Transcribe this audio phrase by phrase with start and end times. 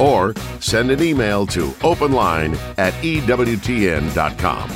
[0.00, 4.70] or send an email to openline at EWTN.com.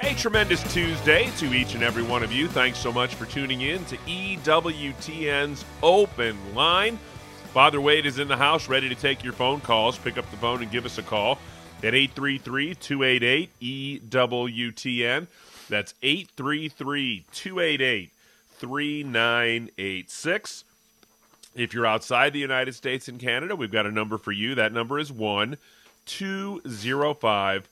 [0.00, 2.48] A tremendous Tuesday to each and every one of you.
[2.48, 6.98] Thanks so much for tuning in to EWTN's Open Line.
[7.52, 9.96] Father Wade is in the house ready to take your phone calls.
[9.98, 11.38] Pick up the phone and give us a call
[11.84, 15.28] at 833 288 EWTN.
[15.68, 18.10] That's 833 288
[18.58, 20.64] 3986.
[21.54, 24.54] If you're outside the United States and Canada, we've got a number for you.
[24.54, 25.58] That number is 1
[26.06, 27.68] 205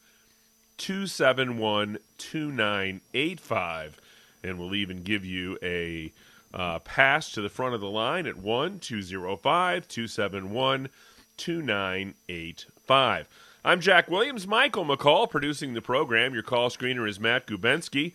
[0.77, 4.01] 271 2985.
[4.43, 6.13] And we'll even give you a
[6.53, 10.89] uh, pass to the front of the line at 1 205 271
[11.37, 13.29] 2985.
[13.63, 14.47] I'm Jack Williams.
[14.47, 16.35] Michael McCall producing the program.
[16.35, 18.13] Your call screener is Matt Gubensky.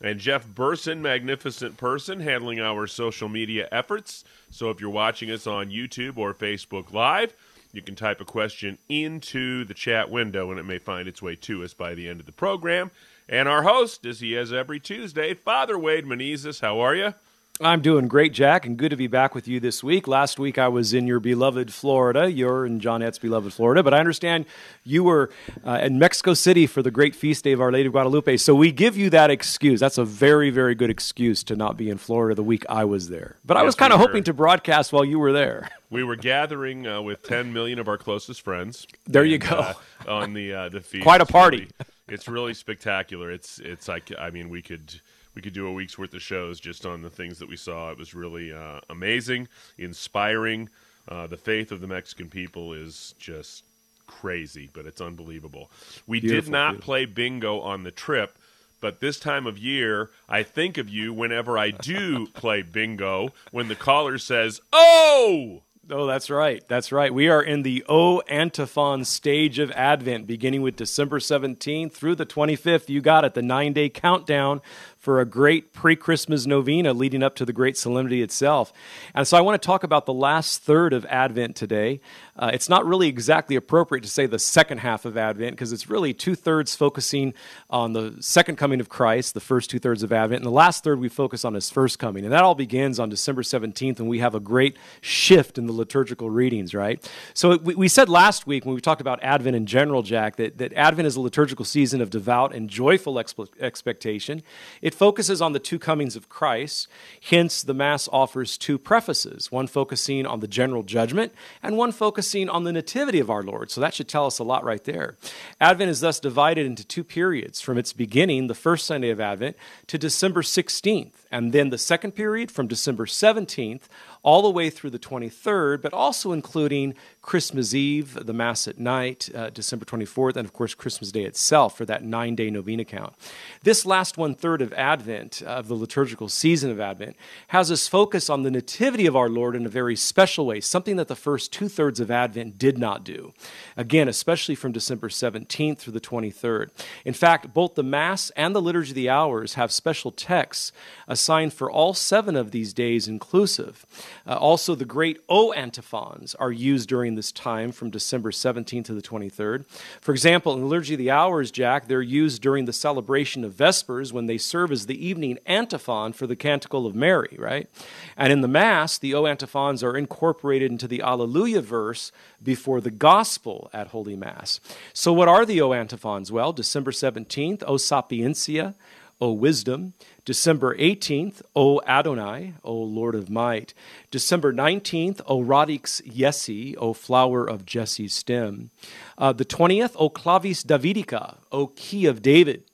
[0.00, 4.24] And Jeff Burson, magnificent person, handling our social media efforts.
[4.50, 7.34] So if you're watching us on YouTube or Facebook Live,
[7.72, 11.36] you can type a question into the chat window and it may find its way
[11.36, 12.90] to us by the end of the program.
[13.28, 16.60] And our host, as he is every Tuesday, Father Wade Menezes.
[16.60, 17.14] How are you?
[17.62, 20.08] I'm doing great, Jack, and good to be back with you this week.
[20.08, 22.30] Last week I was in your beloved Florida.
[22.30, 24.46] You're in Johnette's beloved Florida, but I understand
[24.82, 25.28] you were
[25.66, 28.38] uh, in Mexico City for the great feast day of Our Lady of Guadalupe.
[28.38, 29.78] So we give you that excuse.
[29.78, 33.10] That's a very, very good excuse to not be in Florida the week I was
[33.10, 33.36] there.
[33.44, 35.68] But yes, I was kind of we hoping to broadcast while you were there.
[35.90, 38.86] We were gathering uh, with 10 million of our closest friends.
[39.08, 39.56] There and, you go.
[39.56, 39.74] Uh,
[40.06, 41.02] on the uh, the feast.
[41.02, 41.62] Quite a party.
[41.64, 43.28] It's really, it's really spectacular.
[43.32, 45.00] It's it's like I mean we could
[45.40, 47.90] we could do a week's worth of shows just on the things that we saw.
[47.90, 49.48] It was really uh, amazing,
[49.78, 50.68] inspiring.
[51.08, 53.64] Uh, the faith of the Mexican people is just
[54.06, 55.70] crazy, but it's unbelievable.
[56.06, 56.84] We beautiful, did not beautiful.
[56.84, 58.36] play bingo on the trip,
[58.82, 63.68] but this time of year, I think of you whenever I do play bingo when
[63.68, 65.62] the caller says, Oh!
[65.92, 66.62] Oh, that's right.
[66.68, 67.12] That's right.
[67.12, 72.26] We are in the O antiphon stage of Advent, beginning with December 17th through the
[72.26, 72.88] 25th.
[72.88, 74.60] You got it, the nine day countdown
[75.00, 78.70] for a great pre Christmas novena leading up to the great solemnity itself.
[79.14, 82.00] And so I want to talk about the last third of Advent today.
[82.36, 85.88] Uh, it's not really exactly appropriate to say the second half of Advent because it's
[85.88, 87.32] really two thirds focusing
[87.70, 90.84] on the second coming of Christ, the first two thirds of Advent, and the last
[90.84, 92.24] third we focus on his first coming.
[92.24, 95.72] And that all begins on December 17th, and we have a great shift in the
[95.72, 97.10] liturgical readings, right?
[97.32, 100.58] So we, we said last week when we talked about Advent in general, Jack, that,
[100.58, 104.42] that Advent is a liturgical season of devout and joyful expe- expectation.
[104.82, 106.88] It focuses on the two comings of Christ,
[107.22, 112.48] hence, the Mass offers two prefaces one focusing on the general judgment, and one focusing
[112.48, 113.70] on the nativity of our Lord.
[113.70, 115.16] So that should tell us a lot right there.
[115.60, 119.56] Advent is thus divided into two periods from its beginning, the first Sunday of Advent,
[119.86, 123.82] to December 16th, and then the second period from December 17th
[124.22, 129.28] all the way through the 23rd, but also including Christmas Eve, the Mass at night,
[129.34, 133.14] uh, December 24th, and of course Christmas Day itself for that nine day novena count.
[133.62, 137.16] This last one third of Advent, of the liturgical season of Advent,
[137.48, 140.96] has us focus on the Nativity of our Lord in a very special way, something
[140.96, 143.32] that the first two thirds of Advent did not do.
[143.76, 146.70] Again, especially from December 17th through the 23rd.
[147.04, 150.72] In fact, both the Mass and the Liturgy of the Hours have special texts
[151.06, 153.84] assigned for all seven of these days inclusive.
[154.26, 158.94] Uh, also, the great O antiphons are used during this time from December 17th to
[158.94, 159.64] the 23rd.
[160.00, 163.54] For example, in the Liturgy of the Hours, Jack, they're used during the celebration of
[163.54, 167.68] Vespers when they serve as the evening antiphon for the Canticle of Mary, right?
[168.16, 172.90] And in the Mass, the O antiphons are incorporated into the Alleluia verse before the
[172.90, 174.60] Gospel at Holy Mass.
[174.92, 176.32] So, what are the O antiphons?
[176.32, 178.74] Well, December 17th, O Sapientia,
[179.20, 179.94] O Wisdom.
[180.24, 183.74] December 18th, O Adonai, O Lord of Might.
[184.10, 188.70] December 19th, O Radix Jesse, O Flower of Jesse's Stem.
[189.18, 192.64] Uh, the 20th, O Clavis Davidica, O Key of David.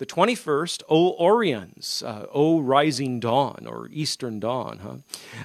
[0.00, 4.78] The 21st, O Oriens, uh, O Rising Dawn, or Eastern Dawn.
[4.78, 4.94] Huh?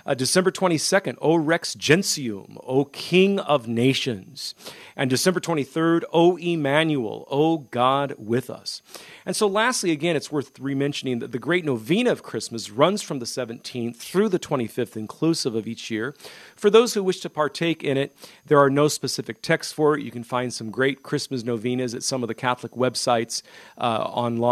[0.05, 4.55] Uh, December 22nd, O Rex Gentium, O King of Nations.
[4.95, 8.81] And December 23rd, O Emmanuel, O God with us.
[9.25, 13.19] And so, lastly, again, it's worth rementioning that the great novena of Christmas runs from
[13.19, 16.15] the 17th through the 25th, inclusive of each year,
[16.55, 18.15] for those who wish to partake in it,
[18.45, 20.03] there are no specific texts for it.
[20.03, 23.41] You can find some great Christmas novenas at some of the Catholic websites
[23.77, 24.44] uh, online.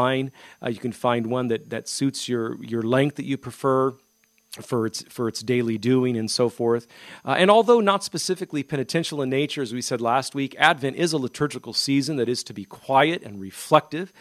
[0.61, 3.93] Uh, you can find one that, that suits your, your length that you prefer
[4.61, 6.85] for its for its daily doing and so forth.
[7.25, 11.11] Uh, and although not specifically penitential in nature, as we said last week, Advent is
[11.11, 14.13] a liturgical season that is to be quiet and reflective.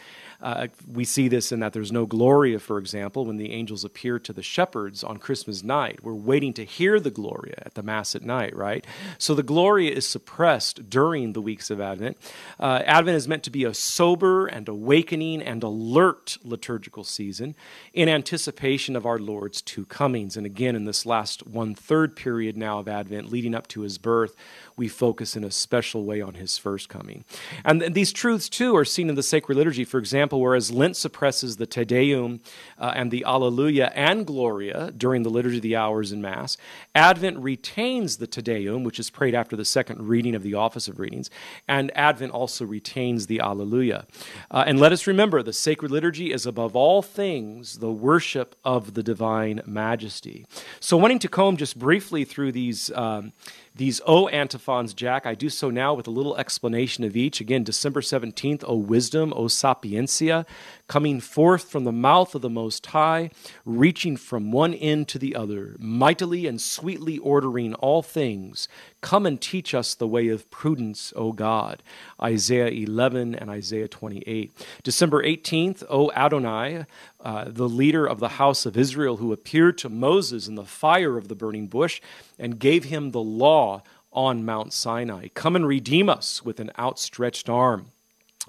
[0.43, 4.19] Uh, we see this in that there's no Gloria, for example, when the angels appear
[4.19, 6.03] to the shepherds on Christmas night.
[6.03, 8.85] We're waiting to hear the Gloria at the Mass at night, right?
[9.19, 12.17] So the Gloria is suppressed during the weeks of Advent.
[12.59, 17.55] Uh, Advent is meant to be a sober and awakening and alert liturgical season
[17.93, 20.37] in anticipation of our Lord's two comings.
[20.37, 23.99] And again, in this last one third period now of Advent, leading up to his
[23.99, 24.35] birth,
[24.77, 27.25] we focus in a special way on his first coming.
[27.65, 29.85] And th- these truths, too, are seen in the sacred liturgy.
[29.85, 32.41] For example, whereas Lent suppresses the Te Deum
[32.79, 36.57] uh, and the Alleluia and Gloria during the Liturgy of the Hours in Mass,
[36.95, 40.89] Advent retains the Te Deum, which is prayed after the second reading of the Office
[40.89, 41.31] of Readings,
[41.69, 44.07] and Advent also retains the Alleluia.
[44.51, 48.95] Uh, and let us remember the sacred liturgy is above all things the worship of
[48.95, 50.47] the divine majesty.
[50.81, 52.91] So, wanting to comb just briefly through these.
[52.93, 53.33] Um,
[53.75, 57.41] these O antiphons, Jack, I do so now with a little explanation of each.
[57.41, 60.45] Again, December 17th, O wisdom, O sapientia,
[60.93, 63.31] coming forth from the mouth of the Most High,
[63.65, 68.69] reaching from one end to the other, mightily and sweetly ordering all things.
[69.01, 71.83] Come and teach us the way of prudence, O God.
[72.21, 74.53] Isaiah 11 and Isaiah 28.
[74.83, 76.85] December 18th, O Adonai,
[77.23, 81.17] uh, the leader of the house of Israel, who appeared to Moses in the fire
[81.17, 82.03] of the burning bush
[82.39, 85.29] and gave him the law on Mount Sinai.
[85.29, 87.87] Come and redeem us with an outstretched arm.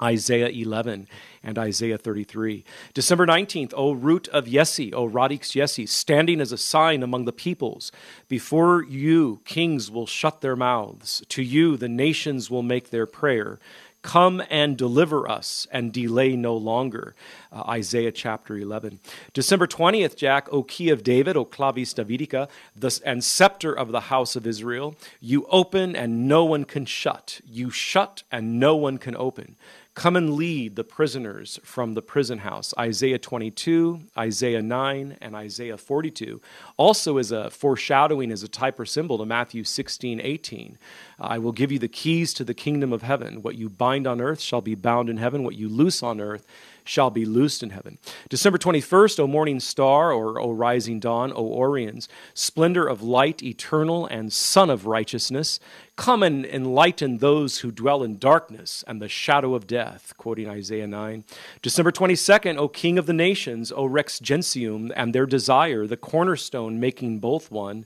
[0.01, 1.07] Isaiah 11
[1.43, 2.63] and Isaiah 33.
[2.93, 7.33] December 19th, O root of Yesse, O radix Yesse, standing as a sign among the
[7.33, 7.91] peoples.
[8.27, 11.23] Before you, kings will shut their mouths.
[11.29, 13.59] To you, the nations will make their prayer.
[14.03, 17.15] Come and deliver us and delay no longer.
[17.53, 18.99] Uh, Isaiah chapter 11.
[19.31, 24.01] December 20th, Jack, O key of David, O clavis Davidica, the, and scepter of the
[24.01, 24.95] house of Israel.
[25.21, 27.39] You open and no one can shut.
[27.49, 29.55] You shut and no one can open.
[29.95, 32.73] Come and lead the prisoners from the prison house.
[32.79, 36.41] Isaiah 22, Isaiah 9, and Isaiah 42.
[36.77, 40.79] Also, is a foreshadowing, as a type or symbol to Matthew 16, 18.
[41.19, 43.43] I will give you the keys to the kingdom of heaven.
[43.43, 45.43] What you bind on earth shall be bound in heaven.
[45.43, 46.47] What you loose on earth
[46.83, 47.97] shall be loosed in heaven.
[48.29, 54.05] December 21st, O morning star, or O rising dawn, O Oriens, splendor of light eternal
[54.05, 55.59] and sun of righteousness,
[55.95, 60.87] come and enlighten those who dwell in darkness and the shadow of death, quoting Isaiah
[60.87, 61.23] 9.
[61.61, 66.79] December 22nd, O King of the nations, O Rex Gentium, and their desire, the cornerstone
[66.79, 67.85] making both one.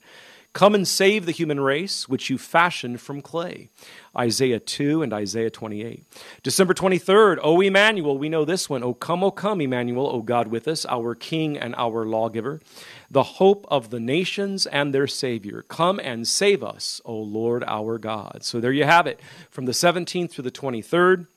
[0.57, 3.69] Come and save the human race, which you fashioned from clay.
[4.18, 6.04] Isaiah 2 and Isaiah 28.
[6.42, 8.81] December 23rd, O Emmanuel, we know this one.
[8.81, 12.59] O come, O come, Emmanuel, O God with us, our King and our lawgiver,
[13.12, 15.63] the hope of the nations and their Savior.
[15.68, 18.39] Come and save us, O Lord our God.
[18.42, 19.19] So there you have it,
[19.51, 21.27] from the 17th to the 23rd.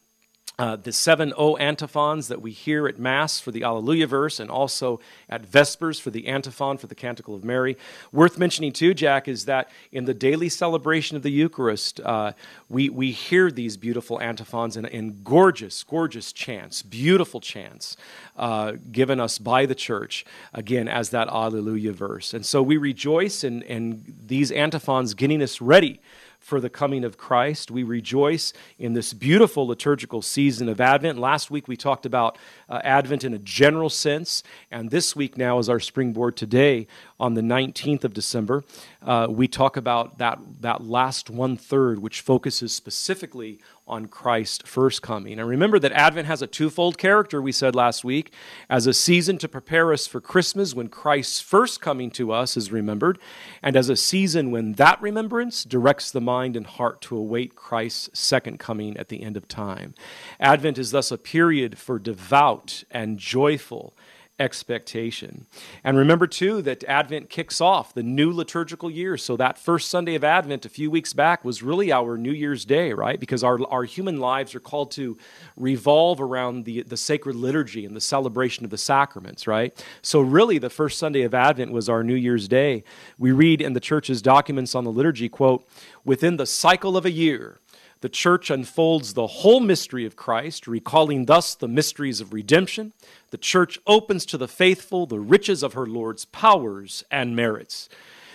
[0.60, 4.50] Uh, the seven O antiphons that we hear at Mass for the Alleluia verse and
[4.50, 7.78] also at Vespers for the antiphon for the Canticle of Mary.
[8.12, 12.32] Worth mentioning, too, Jack, is that in the daily celebration of the Eucharist, uh,
[12.68, 17.96] we, we hear these beautiful antiphons in, in gorgeous, gorgeous chants, beautiful chants
[18.36, 22.34] uh, given us by the church, again, as that Alleluia verse.
[22.34, 26.00] And so we rejoice in, in these antiphons getting us ready
[26.40, 27.70] for the coming of Christ.
[27.70, 31.18] We rejoice in this beautiful liturgical season of Advent.
[31.18, 32.38] Last week we talked about
[32.70, 36.86] uh, Advent in a general sense, and this week now is our springboard today
[37.18, 38.64] on the 19th of December.
[39.02, 43.58] Uh, we talk about that, that last one third, which focuses specifically
[43.90, 45.40] on Christ's first coming.
[45.40, 48.32] And remember that Advent has a twofold character, we said last week,
[48.68, 52.70] as a season to prepare us for Christmas when Christ's first coming to us is
[52.70, 53.18] remembered,
[53.62, 58.16] and as a season when that remembrance directs the mind and heart to await Christ's
[58.18, 59.94] second coming at the end of time.
[60.38, 62.59] Advent is thus a period for devout
[62.90, 63.94] and joyful
[64.40, 65.46] expectation.
[65.84, 69.16] And remember, too, that Advent kicks off the new liturgical year.
[69.18, 72.64] So, that first Sunday of Advent a few weeks back was really our New Year's
[72.64, 73.20] Day, right?
[73.20, 75.18] Because our, our human lives are called to
[75.56, 79.84] revolve around the, the sacred liturgy and the celebration of the sacraments, right?
[80.02, 82.82] So, really, the first Sunday of Advent was our New Year's Day.
[83.18, 85.68] We read in the church's documents on the liturgy, quote,
[86.04, 87.58] within the cycle of a year,
[88.00, 92.92] the church unfolds the whole mystery of Christ, recalling thus the mysteries of redemption.
[93.30, 97.88] The church opens to the faithful the riches of her Lord's powers and merits.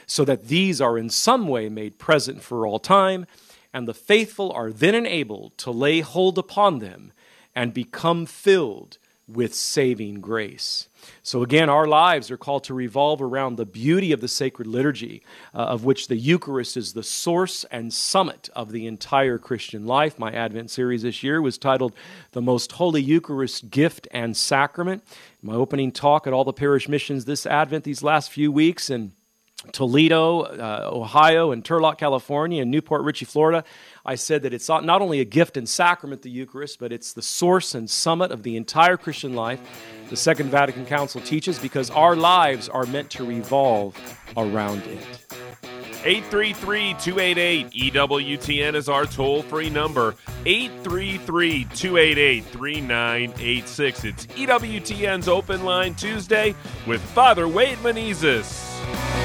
[0.07, 3.25] so that these are in some way made present for all time,
[3.74, 7.12] and the faithful are then enabled to lay hold upon them
[7.55, 10.88] and become filled with saving grace.
[11.24, 15.24] So, again, our lives are called to revolve around the beauty of the sacred liturgy,
[15.53, 20.17] uh, of which the Eucharist is the source and summit of the entire Christian life.
[20.17, 21.94] My Advent series this year was titled
[22.32, 25.03] The Most Holy Eucharist Gift and Sacrament.
[25.41, 29.12] My opening talk at all the parish missions this Advent, these last few weeks, and
[29.72, 33.63] Toledo, uh, Ohio, and Turlock, California, and New Port Richey, Florida.
[34.05, 37.24] I said that it's not only a gift and sacrament, the Eucharist, but it's the
[37.24, 39.59] source and summit of the entire Christian life.
[40.09, 43.97] The Second Vatican Council teaches because our lives are meant to revolve
[44.38, 45.00] around it.
[46.05, 50.13] 833 288 EWTN is our toll free number.
[50.45, 54.03] 833 288 3986.
[54.03, 56.53] It's EWTN's Open Line Tuesday
[56.85, 59.25] with Father Wade Menezes.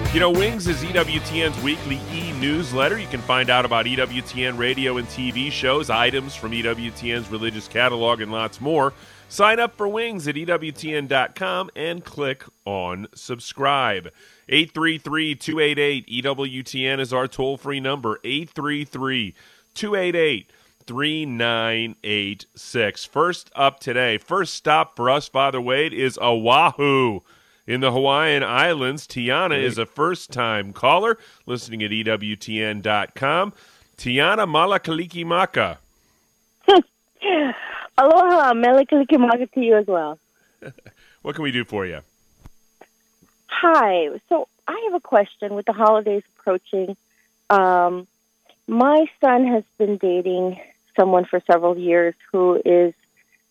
[0.13, 2.99] You know, Wings is EWTN's weekly e newsletter.
[2.99, 8.19] You can find out about EWTN radio and TV shows, items from EWTN's religious catalog,
[8.19, 8.91] and lots more.
[9.29, 14.11] Sign up for Wings at EWTN.com and click on subscribe.
[14.49, 18.19] 833 288 EWTN is our toll free number.
[18.25, 19.33] 833
[19.73, 20.51] 288
[20.85, 23.05] 3986.
[23.05, 27.21] First up today, first stop for us, Father Wade, is Oahu
[27.67, 29.07] in the Hawaiian Islands.
[29.07, 33.53] Tiana is a first time caller listening at EWTN.com.
[33.97, 35.77] Tiana Mele Kalikimaka.
[37.97, 40.17] Aloha, Mele Kalikimaka to you as well.
[41.21, 41.99] what can we do for you?
[43.47, 44.09] Hi.
[44.29, 46.95] So I have a question with the holidays approaching.
[47.49, 48.07] Um,
[48.67, 50.59] my son has been dating
[50.95, 52.93] someone for several years who is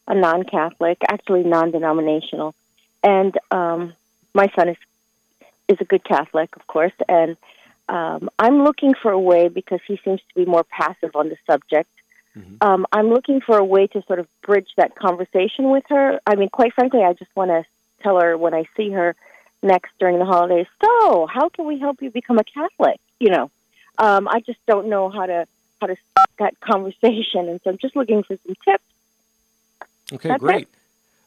[0.09, 2.55] a non Catholic, actually non denominational.
[3.03, 3.93] And um,
[4.35, 4.77] my son is
[5.69, 7.37] is a good Catholic, of course, and
[7.89, 11.37] um, I'm looking for a way because he seems to be more passive on the
[11.47, 11.91] subject.
[12.37, 12.57] Mm-hmm.
[12.61, 16.21] Um, I'm looking for a way to sort of bridge that conversation with her.
[16.27, 17.65] I mean, quite frankly, I just want to
[18.03, 19.17] tell her when I see her
[19.63, 20.67] next during the holidays.
[20.81, 23.01] So, how can we help you become a Catholic?
[23.19, 23.51] You know,
[23.99, 25.47] um, I just don't know how to
[25.81, 28.85] how to start that conversation, and so I'm just looking for some tips.
[30.13, 30.63] Okay, That's great.
[30.63, 30.69] It.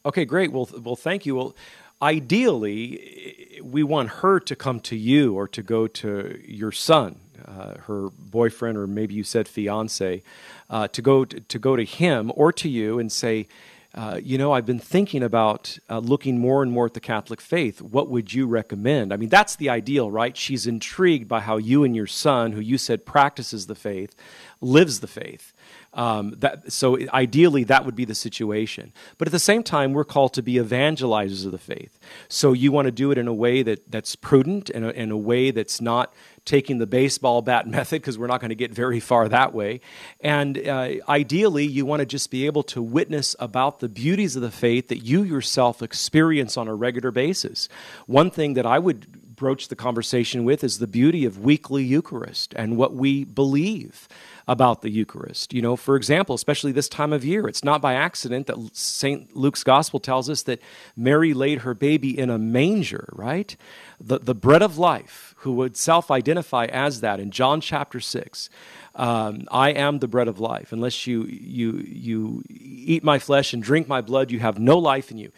[0.05, 0.51] Okay, great.
[0.51, 1.35] Well, well, thank you.
[1.35, 1.55] Well,
[2.03, 7.75] ideally, we want her to come to you or to go to your son, uh,
[7.87, 10.21] her boyfriend, or maybe you said fiance,
[10.69, 13.47] uh, to go to, to, go to him or to you and say,
[13.95, 17.39] uh, you know, I've been thinking about uh, looking more and more at the Catholic
[17.39, 17.81] faith.
[17.81, 19.13] What would you recommend?
[19.13, 20.35] I mean, that's the ideal, right?
[20.35, 24.15] She's intrigued by how you and your son, who you said practices the faith,
[24.61, 25.53] lives the faith.
[25.93, 28.93] Um, that, so ideally, that would be the situation.
[29.17, 31.99] But at the same time, we're called to be evangelizers of the faith.
[32.27, 35.17] So you want to do it in a way that, that's prudent and in a
[35.17, 36.13] way that's not
[36.45, 39.81] taking the baseball bat method because we're not going to get very far that way.
[40.19, 44.41] And uh, ideally, you want to just be able to witness about the beauties of
[44.41, 47.69] the faith that you yourself experience on a regular basis.
[48.07, 52.53] One thing that I would broach the conversation with is the beauty of weekly Eucharist
[52.55, 54.07] and what we believe
[54.47, 55.53] about the Eucharist.
[55.53, 59.35] You know, for example, especially this time of year, it's not by accident that St.
[59.35, 60.61] Luke's gospel tells us that
[60.95, 63.53] Mary laid her baby in a manger, right?
[63.99, 68.49] The, the bread of life, who would self identify as that in John chapter 6.
[68.95, 70.71] Um, I am the bread of life.
[70.71, 75.11] Unless you, you, you eat my flesh and drink my blood, you have no life
[75.11, 75.33] in you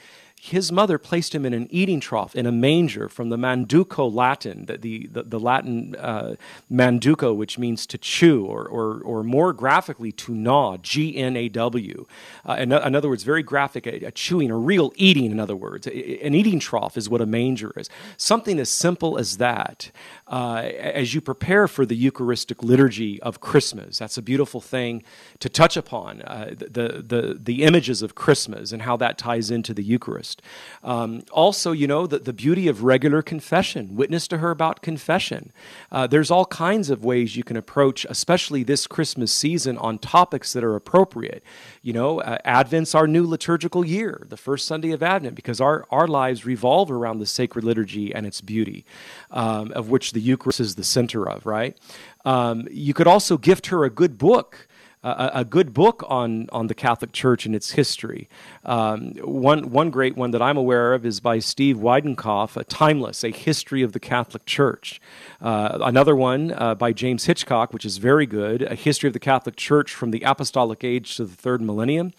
[0.46, 4.68] his mother placed him in an eating trough in a manger from the Manduco Latin,
[4.68, 6.36] the, the, the, Latin uh,
[6.72, 11.50] Manduco, which means to chew, or, or, or more graphically, to gnaw, G N A
[11.50, 12.06] W.
[12.48, 15.56] Uh, in, in, other words, very graphic, a, a, chewing, a real eating, in other
[15.56, 15.88] words.
[15.88, 17.90] A, an eating trough is what a manger is.
[18.16, 19.90] Something as simple as that
[20.28, 24.00] uh, as you prepare for the Eucharistic liturgy of Christmas.
[24.00, 25.04] That's a beautiful thing
[25.40, 29.74] to touch upon uh, the, the, the images of Christmas and how that ties into
[29.74, 30.42] the Eucharist.
[30.84, 33.96] Um, also, you know, the, the beauty of regular confession.
[33.96, 35.52] Witness to her about confession.
[35.92, 40.54] Uh, there's all kinds of ways you can approach, especially this Christmas season, on topics
[40.54, 41.44] that are appropriate.
[41.84, 45.86] You know, uh, Advent's our new liturgical year, the first Sunday of Advent, because our,
[45.92, 48.86] our lives revolve around the sacred liturgy and its beauty,
[49.30, 51.78] um, of which the Eucharist is the center of, right?
[52.26, 54.68] Um, you could also gift her a good book
[55.06, 58.28] a, good book on, on the Catholic Church and its history.
[58.64, 63.24] Um, one, one great one that I'm aware of is by Steve Weidenkopf, a Timeless,
[63.24, 65.00] A History of the Catholic Church.
[65.40, 69.20] Uh, another one uh, by James Hitchcock, which is very good, A History of the
[69.20, 72.12] Catholic Church from the Apostolic Age to the Third Millennium.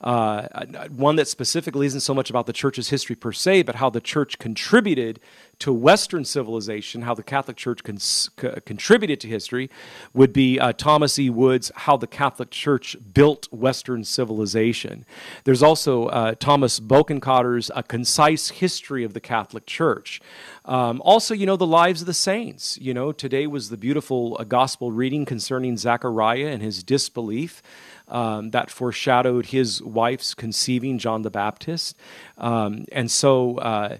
[0.00, 0.48] Uh,
[0.88, 4.00] one that specifically isn't so much about the church's history per se, but how the
[4.00, 5.20] church contributed
[5.60, 8.30] to Western civilization, how the Catholic Church cons-
[8.64, 9.70] contributed to history,
[10.12, 11.30] would be uh, Thomas E.
[11.30, 15.04] Woods' How the Catholic Church Built Western Civilization.
[15.44, 20.20] There's also uh, Thomas Bokenkotter's A Concise History of the Catholic Church.
[20.64, 22.78] Um, also, you know, the lives of the saints.
[22.78, 27.62] You know, today was the beautiful uh, gospel reading concerning Zechariah and his disbelief.
[28.08, 31.96] Um, that foreshadowed his wife's conceiving John the Baptist.
[32.38, 33.98] Um, and so, uh,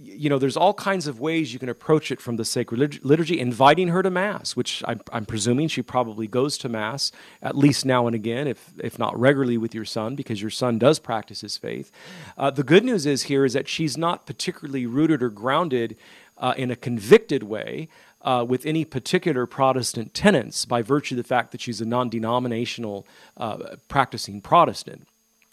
[0.00, 3.38] you know, there's all kinds of ways you can approach it from the sacred liturgy,
[3.38, 7.10] inviting her to Mass, which I'm, I'm, presuming she probably goes to Mass
[7.42, 10.78] at least now and again, if, if not regularly with your son, because your son
[10.78, 11.90] does practice his faith.
[12.36, 15.96] Uh, the good news is here is that she's not particularly rooted or grounded
[16.38, 17.88] uh, in a convicted way.
[18.20, 22.08] Uh, with any particular Protestant tenets by virtue of the fact that she's a non
[22.08, 25.06] denominational uh, practicing Protestant.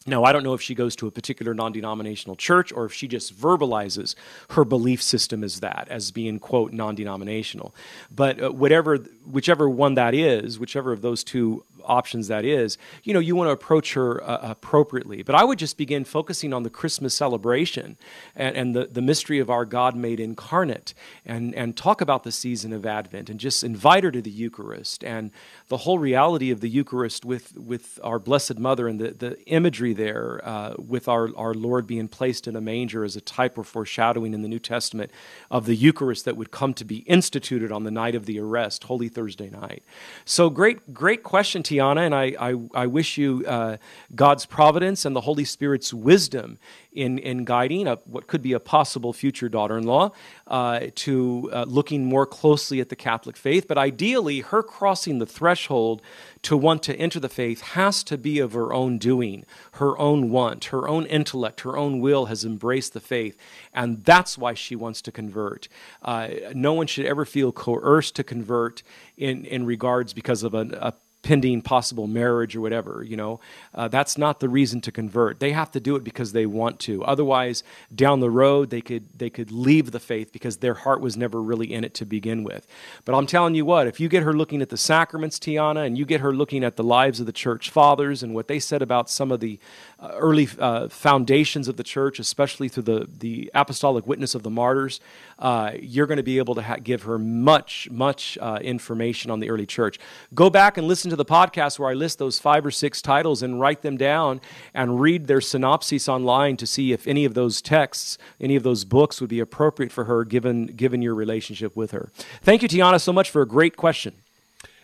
[0.07, 2.93] Now, I don't know if she goes to a particular non denominational church or if
[2.93, 4.13] she just verbalizes
[4.51, 7.73] her belief system as that, as being, quote, non denominational.
[8.15, 13.13] But uh, whatever, whichever one that is, whichever of those two options that is, you
[13.13, 15.23] know, you want to approach her uh, appropriately.
[15.23, 17.97] But I would just begin focusing on the Christmas celebration
[18.35, 20.93] and, and the, the mystery of our God made incarnate
[21.25, 25.03] and, and talk about the season of Advent and just invite her to the Eucharist
[25.03, 25.31] and
[25.67, 29.93] the whole reality of the Eucharist with, with our Blessed Mother and the, the imagery
[29.93, 33.63] there uh, with our, our Lord being placed in a manger as a type or
[33.63, 35.11] foreshadowing in the New Testament
[35.49, 38.85] of the Eucharist that would come to be instituted on the night of the arrest,
[38.85, 39.83] Holy Thursday night.
[40.25, 43.77] So great, great question, And I, I, I wish you uh,
[44.13, 46.57] God's providence and the Holy Spirit's wisdom
[46.95, 50.11] in, in guiding a, what could be a possible future daughter in law
[50.47, 53.67] uh, to uh, looking more closely at the Catholic faith.
[53.67, 56.01] But ideally, her crossing the threshold
[56.43, 60.29] to want to enter the faith has to be of her own doing, her own
[60.29, 63.37] want, her own intellect, her own will has embraced the faith.
[63.73, 65.67] And that's why she wants to convert.
[66.01, 68.83] Uh, no one should ever feel coerced to convert
[69.17, 70.93] in, in regards because of a, a
[71.25, 73.39] pending possible marriage or whatever you know
[73.73, 75.39] uh, that's not the reason to convert.
[75.39, 77.03] They have to do it because they want to.
[77.03, 81.17] Otherwise down the road they could they could leave the faith because their heart was
[81.17, 82.67] never really in it to begin with.
[83.05, 85.97] But i'm telling you what if you get her looking at the sacraments tiana and
[85.97, 88.83] you get her looking at the lives of the church fathers and what they said
[88.83, 89.59] about some of the
[89.99, 94.51] uh, early uh, foundations of the church especially through the the apostolic witness of the
[94.51, 94.99] martyrs
[95.39, 99.39] uh, you're going to be able to ha- give her much much uh, information on
[99.39, 99.99] the early church.
[100.33, 103.01] Go back and listen to to the podcast where I list those five or six
[103.01, 104.41] titles and write them down
[104.73, 108.83] and read their synopses online to see if any of those texts, any of those
[108.83, 112.11] books would be appropriate for her given, given your relationship with her.
[112.41, 114.13] Thank you, Tiana, so much for a great question.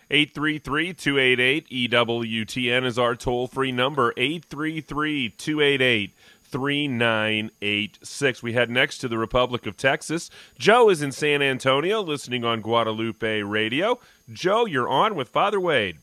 [0.10, 4.14] 833 288 EWTN is our toll free number.
[4.18, 6.14] 833 288
[6.52, 8.44] 3986.
[8.44, 10.30] We head next to the Republic of Texas.
[10.60, 14.00] Joe is in San Antonio listening on Guadalupe Radio.
[14.32, 15.98] Joe, you're on with Father Wade.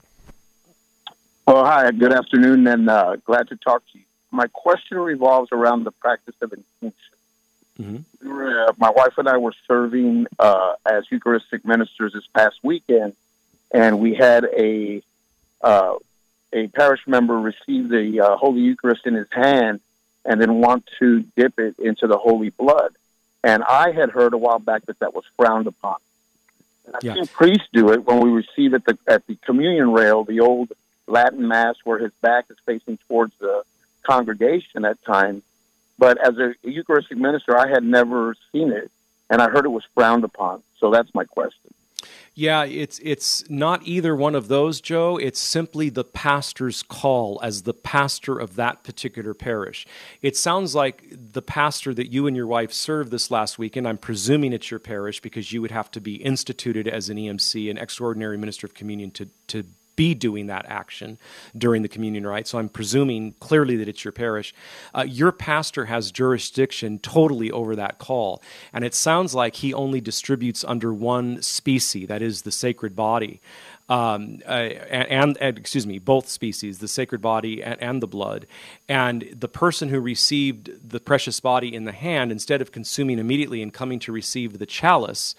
[1.49, 4.05] Well, hi, good afternoon, and uh, glad to talk to you.
[4.31, 6.93] My question revolves around the practice of intinction.
[7.81, 8.31] Mm-hmm.
[8.31, 13.15] uh, my wife and I were serving uh, as Eucharistic ministers this past weekend,
[13.73, 15.03] and we had a
[15.63, 15.95] uh,
[16.53, 19.81] a parish member receive the uh, Holy Eucharist in his hand
[20.27, 22.95] and then want to dip it into the holy blood.
[23.43, 25.97] And I had heard a while back that that was frowned upon.
[26.85, 27.15] And I've yeah.
[27.15, 30.73] seen priests do it when we receive at the at the communion rail, the old
[31.09, 33.63] Latin Mass where his back is facing towards the
[34.03, 35.43] congregation at times.
[35.99, 38.91] But as a Eucharistic minister, I had never seen it,
[39.29, 40.63] and I heard it was frowned upon.
[40.79, 41.75] So that's my question.
[42.35, 45.17] Yeah, it's it's not either one of those, Joe.
[45.17, 49.89] It's simply the pastor's call as the pastor of that particular parish.
[50.23, 53.89] It sounds like the pastor that you and your wife served this last weekend.
[53.89, 57.69] I'm presuming it's your parish because you would have to be instituted as an EMC,
[57.73, 59.65] an extraordinary minister of communion, to to
[59.99, 61.19] be doing that action
[61.57, 62.47] during the communion rite.
[62.47, 64.55] So I'm presuming clearly that it's your parish.
[64.95, 68.41] Uh, your pastor has jurisdiction totally over that call.
[68.73, 73.41] And it sounds like he only distributes under one specie, that is the sacred body.
[73.89, 78.47] Um, uh, and, and, excuse me, both species, the sacred body and, and, the blood.
[78.87, 83.63] And the person who received the precious body in the hand, instead of consuming immediately
[83.63, 85.35] and coming to receive the chalice,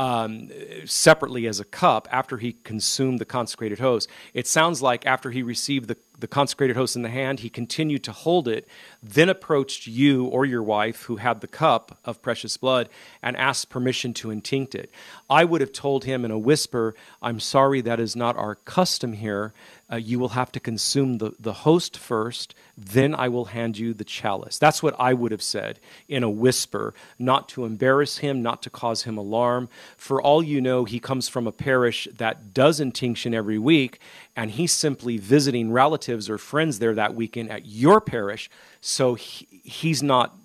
[0.00, 0.48] um,
[0.86, 4.08] separately as a cup after he consumed the consecrated host.
[4.32, 8.02] It sounds like after he received the, the consecrated host in the hand, he continued
[8.04, 8.66] to hold it,
[9.02, 12.88] then approached you or your wife who had the cup of precious blood
[13.22, 14.90] and asked permission to intinct it.
[15.28, 19.12] I would have told him in a whisper, I'm sorry, that is not our custom
[19.12, 19.52] here
[19.90, 23.92] uh, you will have to consume the, the host first, then I will hand you
[23.92, 24.58] the chalice.
[24.58, 28.70] That's what I would have said in a whisper, not to embarrass him, not to
[28.70, 29.68] cause him alarm.
[29.96, 34.00] For all you know, he comes from a parish that does intinction every week,
[34.36, 38.48] and he's simply visiting relatives or friends there that weekend at your parish.
[38.80, 40.36] So he, he's not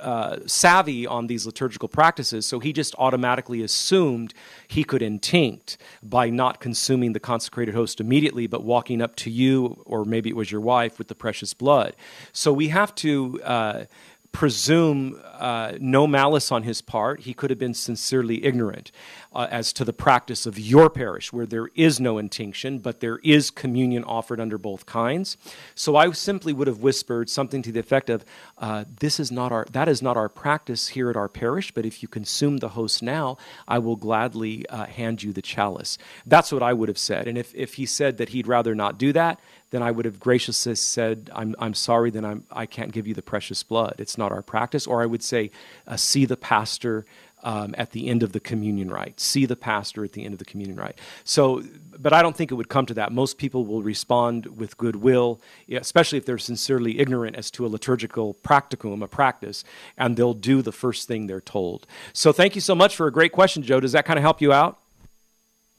[0.00, 4.34] uh, savvy on these liturgical practices, so he just automatically assumed
[4.66, 9.82] he could intinct by not consuming the consecrated host immediately, but walking up to you,
[9.86, 11.94] or maybe it was your wife, with the precious blood.
[12.32, 13.40] So we have to.
[13.42, 13.84] Uh,
[14.32, 17.20] presume uh, no malice on his part.
[17.20, 18.92] He could have been sincerely ignorant
[19.34, 23.18] uh, as to the practice of your parish, where there is no intinction, but there
[23.24, 25.36] is communion offered under both kinds.
[25.74, 28.24] So I simply would have whispered something to the effect of,
[28.60, 31.72] uh, "This is not our that is not our practice here at our parish.
[31.72, 35.98] But if you consume the host now, I will gladly uh, hand you the chalice."
[36.26, 37.26] That's what I would have said.
[37.26, 40.18] And if if he said that he'd rather not do that, then I would have
[40.18, 43.94] graciously said, I'm, I'm sorry, then I'm, I can't give you the precious blood.
[43.98, 44.86] It's not our practice.
[44.86, 45.50] Or I would say,
[45.86, 47.06] uh, see the pastor
[47.42, 49.20] um, at the end of the communion rite.
[49.20, 50.98] See the pastor at the end of the communion rite.
[51.24, 51.62] So,
[51.98, 53.12] but I don't think it would come to that.
[53.12, 58.34] Most people will respond with goodwill, especially if they're sincerely ignorant as to a liturgical
[58.34, 59.64] practicum, a practice,
[59.96, 61.86] and they'll do the first thing they're told.
[62.12, 63.80] So, thank you so much for a great question, Joe.
[63.80, 64.78] Does that kind of help you out?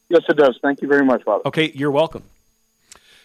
[0.09, 0.59] Yes, it does.
[0.61, 1.43] Thank you very much, Father.
[1.45, 2.23] Okay, you're welcome.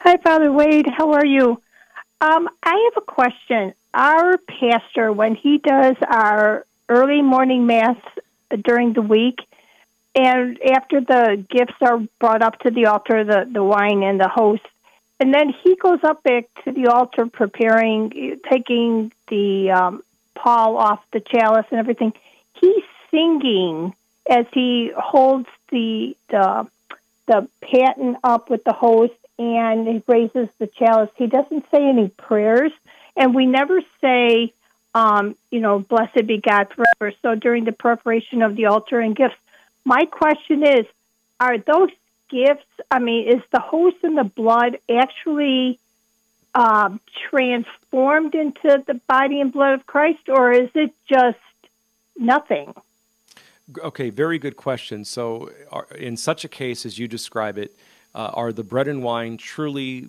[0.00, 0.88] Hi, Father Wade.
[0.88, 1.62] How are you?
[2.20, 3.72] Um, I have a question.
[3.94, 7.96] Our pastor, when he does our early morning mass
[8.62, 9.40] during the week,
[10.14, 14.28] and after the gifts are brought up to the altar, the, the wine and the
[14.28, 14.66] host,
[15.20, 20.02] and then he goes up back to the altar preparing, taking the um,
[20.34, 22.12] pall off the chalice and everything.
[22.54, 23.94] He's singing
[24.28, 26.66] as he holds the the
[27.26, 31.10] the paten up with the host and he raises the chalice.
[31.16, 32.72] He doesn't say any prayers,
[33.16, 34.52] and we never say,
[34.94, 39.14] um, you know, "Blessed be God forever." So during the preparation of the altar and
[39.14, 39.36] gifts,
[39.84, 40.86] my question is
[41.38, 41.90] are those
[42.28, 45.78] gifts, I mean, is the host and the blood actually
[46.54, 51.38] um, transformed into the body and blood of Christ, or is it just
[52.18, 52.74] nothing?
[53.78, 55.04] Okay, very good question.
[55.04, 57.76] So, are, in such a case as you describe it,
[58.14, 60.08] uh, are the bread and wine truly,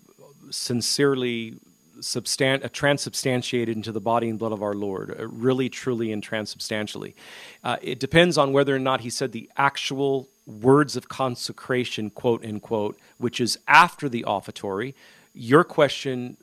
[0.50, 1.56] sincerely
[2.02, 6.22] substan- uh, transubstantiated into the body and blood of our Lord, uh, really, truly, and
[6.22, 7.16] transubstantially.
[7.64, 12.44] Uh, it depends on whether or not he said the actual words of consecration, quote
[12.44, 14.94] unquote, which is after the offertory.
[15.34, 16.36] Your question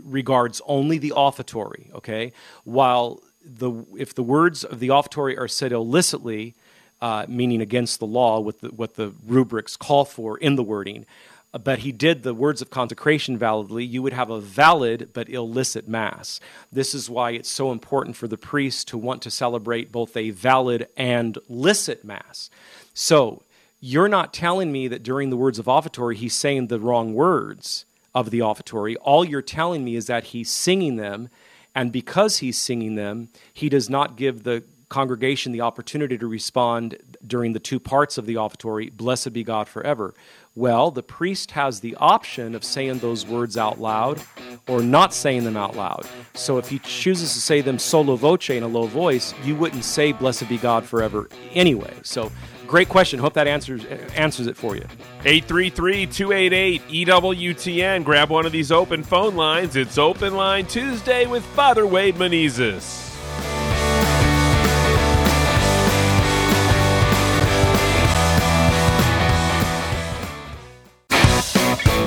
[0.00, 2.32] regards only the offertory, okay?
[2.64, 6.54] While the if the words of the offertory are said illicitly,
[7.00, 11.04] uh, meaning against the law, with the, what the rubrics call for in the wording,
[11.52, 15.86] but he did the words of consecration validly, you would have a valid but illicit
[15.86, 16.40] Mass.
[16.70, 20.30] This is why it's so important for the priest to want to celebrate both a
[20.30, 22.48] valid and licit Mass.
[22.94, 23.42] So,
[23.84, 27.84] you're not telling me that during the words of offertory he's saying the wrong words
[28.14, 28.96] of the offertory.
[28.96, 31.28] All you're telling me is that he's singing them,
[31.74, 36.98] and because he's singing them, he does not give the congregation the opportunity to respond
[37.26, 40.14] during the two parts of the offertory, Blessed be God forever.
[40.54, 44.20] Well, the priest has the option of saying those words out loud
[44.68, 46.06] or not saying them out loud.
[46.34, 49.84] So if he chooses to say them sotto voce in a low voice, you wouldn't
[49.84, 51.94] say Blessed be God forever anyway.
[52.02, 52.30] So
[52.66, 53.18] great question.
[53.18, 54.84] Hope that answers answers it for you.
[55.22, 58.04] 833-288-EWTN.
[58.04, 59.74] Grab one of these open phone lines.
[59.74, 63.11] It's Open Line Tuesday with Father Wade Menezes.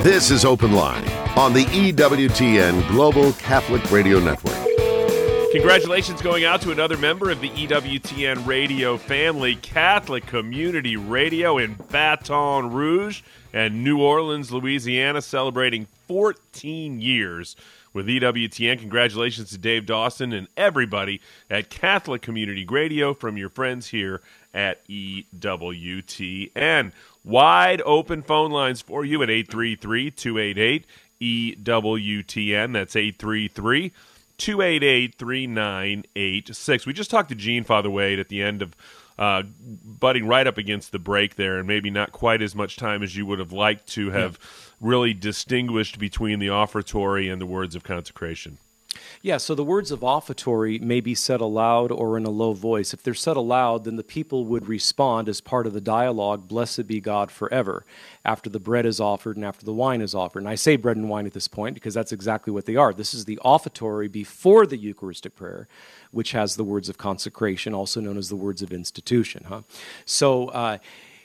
[0.06, 1.02] This is Open Line
[1.36, 4.54] on the EWTN Global Catholic Radio Network.
[5.50, 11.74] Congratulations going out to another member of the EWTN radio family, Catholic Community Radio in
[11.90, 17.56] Baton Rouge and New Orleans, Louisiana, celebrating 14 years
[17.92, 18.78] with EWTN.
[18.78, 24.22] Congratulations to Dave Dawson and everybody at Catholic Community Radio from your friends here
[24.54, 25.32] at EWTN.
[27.26, 30.86] Wide open phone lines for you at 833 288
[31.20, 32.72] EWTN.
[32.72, 33.92] That's 833
[34.38, 36.86] 288 3986.
[36.86, 38.76] We just talked to Gene Father Wade at the end of
[39.18, 39.42] uh,
[39.98, 43.16] butting right up against the break there, and maybe not quite as much time as
[43.16, 44.38] you would have liked to have
[44.80, 48.58] really distinguished between the offertory and the words of consecration.
[49.22, 52.94] Yeah, so the words of offertory may be said aloud or in a low voice.
[52.94, 56.86] If they're said aloud, then the people would respond as part of the dialogue, Blessed
[56.86, 57.84] be God forever,
[58.24, 60.40] after the bread is offered and after the wine is offered.
[60.40, 62.92] And I say bread and wine at this point because that's exactly what they are.
[62.92, 65.68] This is the offertory before the Eucharistic prayer,
[66.10, 69.44] which has the words of consecration, also known as the words of institution.
[69.48, 69.62] Huh?
[70.04, 70.78] So uh,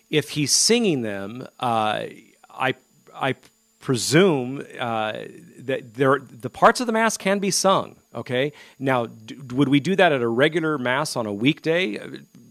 [0.09, 2.05] if he's singing them, uh,
[2.49, 2.75] I,
[3.13, 3.35] I
[3.81, 5.13] presume uh,
[5.57, 7.95] that there, the parts of the mass can be sung.
[8.13, 11.99] Okay, now d- would we do that at a regular mass on a weekday?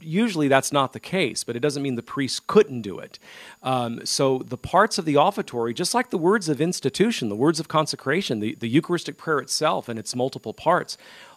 [0.01, 3.19] Usually that's not the case, but it doesn't mean the priest couldn't do it.
[3.63, 7.61] Um, so the parts of the offertory, just like the words of institution, the words
[7.61, 10.97] of consecration, the, the Eucharistic prayer itself and its multiple parts,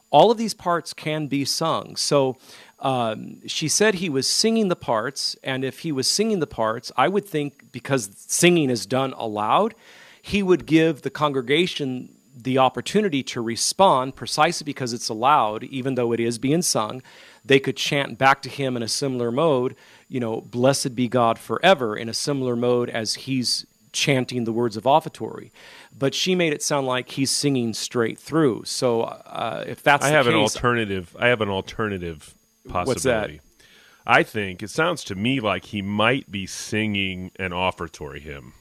[0.10, 1.98] all of these parts can be sung.
[1.98, 2.38] So
[2.84, 6.92] um, she said he was singing the parts, and if he was singing the parts,
[6.98, 9.74] I would think because singing is done aloud,
[10.22, 16.12] he would give the congregation the opportunity to respond precisely because it's allowed, even though
[16.12, 17.02] it is being sung.
[17.46, 19.76] They could chant back to him in a similar mode,
[20.10, 24.76] you know, blessed be God forever, in a similar mode as he's chanting the words
[24.76, 25.52] of offertory.
[25.98, 28.64] But she made it sound like he's singing straight through.
[28.66, 31.16] So uh, if that's I have case, an alternative.
[31.18, 32.34] I have an alternative
[32.68, 33.34] possibility.
[33.36, 33.66] What's that?
[34.06, 38.54] I think it sounds to me like he might be singing an offertory hymn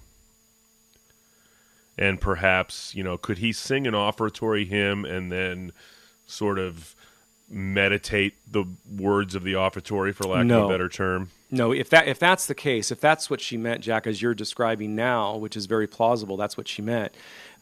[1.99, 5.73] and perhaps you know could he sing an offertory hymn and then
[6.27, 6.95] sort of
[7.51, 10.61] meditate the words of the offertory for lack No.
[10.65, 13.59] of a better term No, if that if that's the case, if that's what she
[13.59, 17.13] meant, Jack, as you're describing now, which is very plausible, that's what she meant.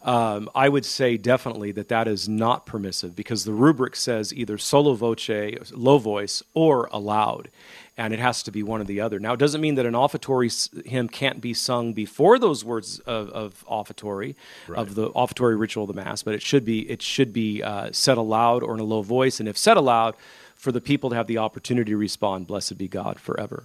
[0.02, 4.56] Um, I would say definitely that that is not permissive because the rubric says either
[4.56, 7.50] sotto voce, low voice, or aloud,
[7.98, 9.18] and it has to be one or the other.
[9.18, 10.50] Now, it doesn't mean that an offertory
[10.86, 14.36] hymn can't be sung before those words of, of offertory,
[14.74, 17.90] of the offertory ritual of the mass, but it should be it should be uh,
[17.92, 20.14] said aloud or in a low voice, and if said aloud,
[20.54, 23.64] for the people to have the opportunity to respond, "Blessed be God forever."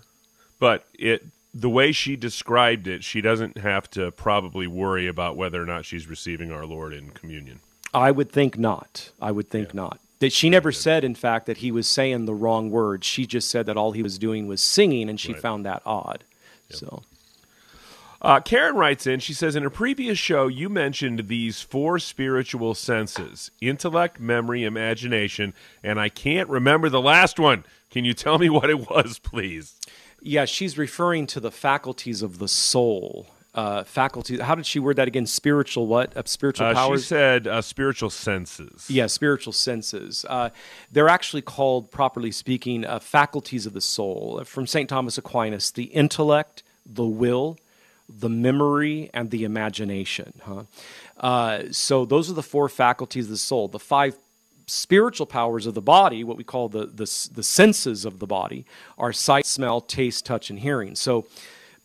[0.60, 1.24] but it
[1.58, 5.86] the way she described it she doesn't have to probably worry about whether or not
[5.86, 7.60] she's receiving our lord in communion
[7.94, 9.12] I would think not.
[9.22, 10.02] I would think not.
[10.20, 13.08] That she never said, in fact, that he was saying the wrong words.
[13.08, 15.42] She just said that all he was doing was singing, and she Right.
[15.42, 16.26] found that odd.
[16.70, 17.04] So
[18.22, 22.74] Uh, Karen writes in, she says, In a previous show, you mentioned these four spiritual
[22.76, 27.64] senses intellect, memory, imagination, and I can't remember the last one.
[27.92, 29.76] Can you tell me what it was, please?
[30.28, 33.28] Yeah, she's referring to the faculties of the soul.
[33.54, 34.38] Uh, faculty.
[34.40, 35.26] How did she word that again?
[35.28, 36.18] Spiritual what?
[36.18, 37.08] Uh, spiritual Uh, she powers.
[37.08, 38.90] said uh, spiritual senses.
[38.90, 40.26] Yeah, spiritual senses.
[40.28, 40.50] Uh,
[40.92, 44.44] they're actually called, properly speaking, uh, faculties of the soul.
[44.46, 44.90] From St.
[44.90, 47.58] Thomas Aquinas, the intellect, the will,
[48.10, 50.34] the memory, and the imagination.
[50.44, 50.64] Huh?
[51.18, 53.68] Uh, so those are the four faculties of the soul.
[53.70, 54.18] The five
[54.68, 58.66] spiritual powers of the body, what we call the, the, the senses of the body,
[58.98, 60.96] are sight, smell, taste, touch, and hearing.
[60.96, 61.26] So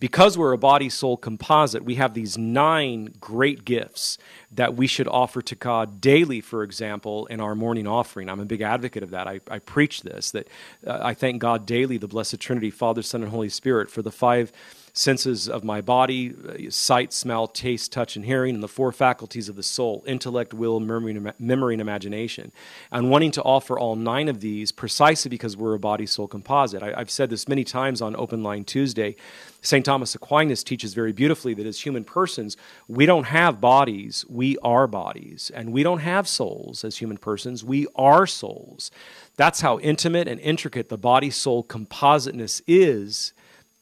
[0.01, 4.17] because we're a body soul composite, we have these nine great gifts
[4.51, 8.31] that we should offer to God daily, for example, in our morning offering.
[8.31, 9.29] I'm a big advocate of that.
[9.29, 10.49] I, I preach this, that
[10.87, 14.11] uh, I thank God daily, the Blessed Trinity, Father, Son, and Holy Spirit, for the
[14.11, 14.53] five
[15.01, 19.49] senses of my body uh, sight, smell, taste, touch, and hearing, and the four faculties
[19.49, 22.53] of the soul intellect, will, memory, and memory, and imagination.
[22.93, 26.83] And wanting to offer all nine of these precisely because we're a body soul composite.
[26.83, 29.17] I, I've said this many times on Open Line Tuesday.
[29.63, 29.85] St.
[29.85, 34.87] Thomas Aquinas teaches very beautifully that as human persons, we don't have bodies, we are
[34.87, 35.51] bodies.
[35.55, 38.91] And we don't have souls as human persons, we are souls.
[39.37, 43.33] That's how intimate and intricate the body soul compositeness is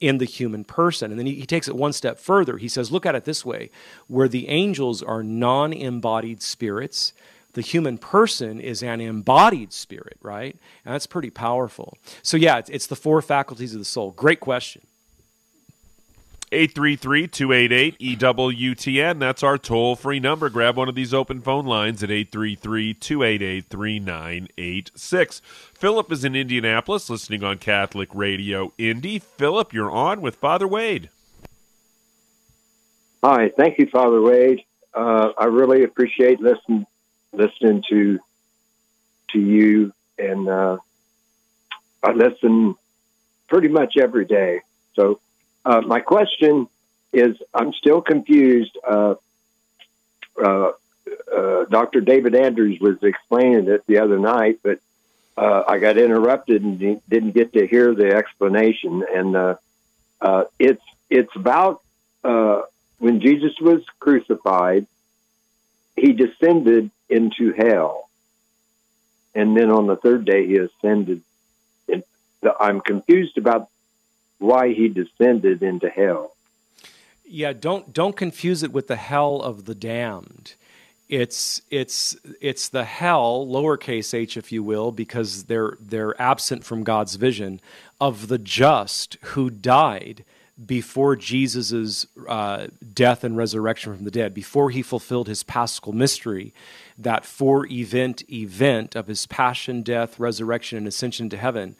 [0.00, 1.10] in the human person.
[1.10, 2.58] And then he, he, takes it one step further.
[2.58, 3.70] He says, look at it this way
[4.06, 7.12] where the angels are non embodied spirits,
[7.54, 10.56] the human person is an embodied spirit, right?
[10.84, 11.98] And that's pretty powerful.
[12.22, 14.12] So, yeah, it's, it's the four faculties of the soul.
[14.12, 14.82] Great question.
[16.52, 19.18] 833 288 EWTN.
[19.18, 20.48] That's our toll free number.
[20.48, 25.40] Grab one of these open phone lines at 833 288 3986.
[25.74, 29.18] Philip is in Indianapolis listening on Catholic Radio Indy.
[29.18, 31.10] Philip, you're on with Father Wade.
[33.22, 33.50] Hi.
[33.56, 34.64] Thank you, Father Wade.
[34.94, 36.86] Uh, I really appreciate listening
[37.32, 38.18] listening to
[39.30, 40.78] to you, and uh,
[42.02, 42.74] I listen
[43.48, 44.60] pretty much every day.
[44.94, 45.20] So
[45.64, 46.68] uh, my question
[47.12, 48.76] is, I'm still confused.
[48.86, 49.14] Uh,
[50.42, 50.72] uh,
[51.34, 52.00] uh, Dr.
[52.00, 54.80] David Andrews was explaining it the other night, but
[55.36, 59.04] uh, I got interrupted and didn't get to hear the explanation.
[59.14, 59.58] And
[60.58, 61.82] it's it's about
[62.98, 64.86] when Jesus was crucified,
[65.96, 68.10] he descended into hell,
[69.34, 71.22] and then on the third day he ascended.
[72.60, 73.68] I'm confused about
[74.38, 76.34] why he descended into hell.
[77.24, 80.54] Yeah, don't don't confuse it with the hell of the damned.
[81.08, 86.84] It's it's it's the hell, lowercase h, if you will, because they're they're absent from
[86.84, 87.60] God's vision
[88.00, 90.24] of the just who died
[90.64, 96.52] before Jesus' uh, death and resurrection from the dead, before he fulfilled his paschal mystery,
[96.98, 101.76] that four event event of his passion, death, resurrection, and ascension to heaven.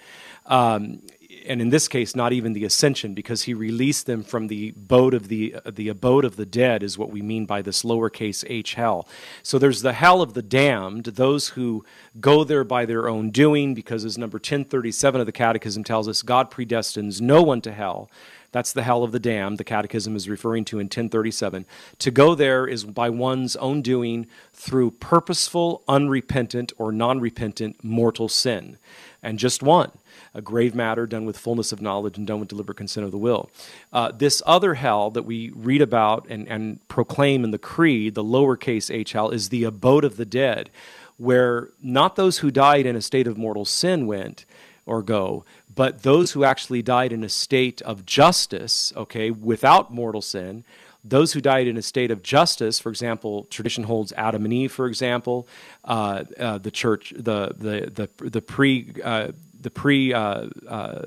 [0.47, 1.03] Um,
[1.47, 5.15] and in this case, not even the ascension, because he released them from the abode
[5.15, 8.45] of the uh, the abode of the dead, is what we mean by this lowercase
[8.49, 9.09] h hell.
[9.43, 11.85] So there's the hell of the damned, those who
[12.21, 16.23] go there by their own doing, because as number 1037 of the Catechism tells us,
[16.23, 18.11] God predestines no one to hell.
[18.51, 21.67] That's the hell of the damned, the Catechism is referring to in 1037.
[21.99, 28.29] To go there is by one's own doing through purposeful, unrepentant, or non repentant mortal
[28.29, 28.79] sin.
[29.23, 29.93] And just one
[30.35, 33.19] a grave matter done with fullness of knowledge and done with deliberate consent of the
[33.19, 33.51] will.
[33.93, 38.25] Uh, this other hell that we read about and, and proclaim in the creed, the
[38.25, 40.71] lowercase h hell, is the abode of the dead,
[41.17, 44.45] where not those who died in a state of mortal sin went
[44.87, 50.23] or go, but those who actually died in a state of justice, okay, without mortal
[50.23, 50.65] sin,
[51.05, 54.73] those who died in a state of justice, for example, tradition holds Adam and Eve,
[54.73, 55.47] for example,
[55.85, 59.29] uh, uh, the church, the the the the pre uh,
[59.61, 61.07] the pre uh, uh,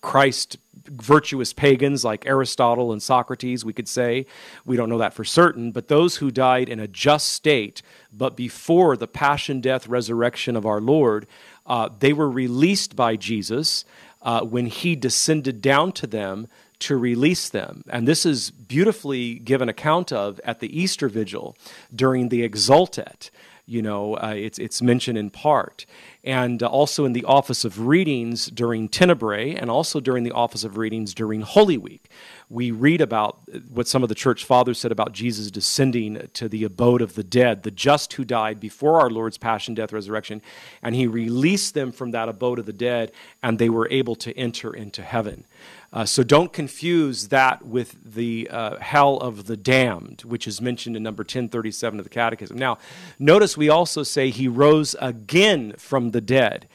[0.00, 4.26] Christ virtuous pagans like Aristotle and Socrates, we could say.
[4.64, 7.82] We don't know that for certain, but those who died in a just state,
[8.12, 11.26] but before the passion, death, resurrection of our Lord,
[11.66, 13.84] uh, they were released by Jesus
[14.22, 17.82] uh, when he descended down to them to release them.
[17.88, 21.56] And this is beautifully given account of at the Easter Vigil
[21.94, 23.30] during the Exultet.
[23.66, 25.86] You know, uh, it's, it's mentioned in part
[26.26, 30.64] and uh, also in the Office of Readings during Tenebrae, and also during the Office
[30.64, 32.10] of Readings during Holy Week.
[32.50, 36.64] We read about what some of the church fathers said about Jesus descending to the
[36.64, 40.42] abode of the dead, the just who died before our Lord's passion, death, resurrection,
[40.82, 44.36] and he released them from that abode of the dead, and they were able to
[44.36, 45.44] enter into heaven.
[45.92, 50.96] Uh, so don't confuse that with the uh, hell of the damned, which is mentioned
[50.96, 52.58] in number 1037 of the Catechism.
[52.58, 52.78] Now,
[53.18, 56.68] notice we also say he rose again from the dead.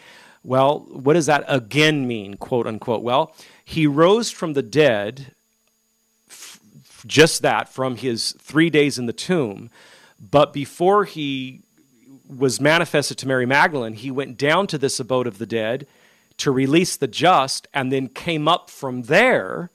[0.44, 3.04] Well, what does that again mean, quote unquote?
[3.04, 5.34] Well, he rose from the dead,
[6.30, 6.60] f-
[7.06, 9.70] just that, from his three days in the tomb.
[10.20, 11.62] But before he
[12.28, 15.86] was manifested to Mary Magdalene, he went down to this abode of the dead
[16.42, 19.70] to release the just and then came up from there.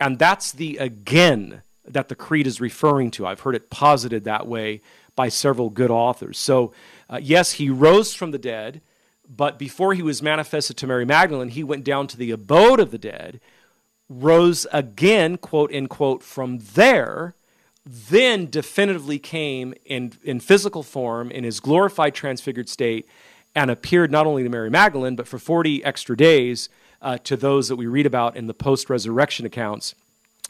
[0.00, 3.26] And that's the again that the creed is referring to.
[3.26, 4.80] I've heard it posited that way
[5.16, 6.38] by several good authors.
[6.38, 6.72] So,
[7.10, 8.80] uh, yes, he rose from the dead,
[9.28, 12.92] but before he was manifested to Mary Magdalene, he went down to the abode of
[12.92, 13.40] the dead,
[14.08, 17.34] rose again, quote unquote, from there,
[17.84, 23.08] then definitively came in, in physical form in his glorified transfigured state
[23.58, 26.68] and appeared not only to Mary Magdalene, but for 40 extra days
[27.02, 29.96] uh, to those that we read about in the post resurrection accounts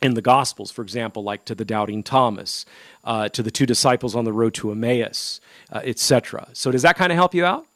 [0.03, 2.67] in the Gospels, for example, like to the doubting Thomas,
[3.05, 5.41] uh, to the two disciples on the road to Emmaus,
[5.73, 6.49] uh, etc.
[6.53, 7.67] So, does that kind of help you out?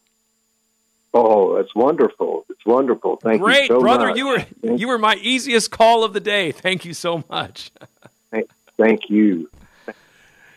[1.15, 2.45] Oh, that's wonderful!
[2.51, 3.17] It's wonderful.
[3.17, 4.09] Thank Great, you so brother.
[4.09, 4.19] much.
[4.19, 4.45] You were
[4.77, 6.53] you were my easiest call of the day.
[6.53, 7.71] Thank you so much.
[8.77, 9.51] Thank you.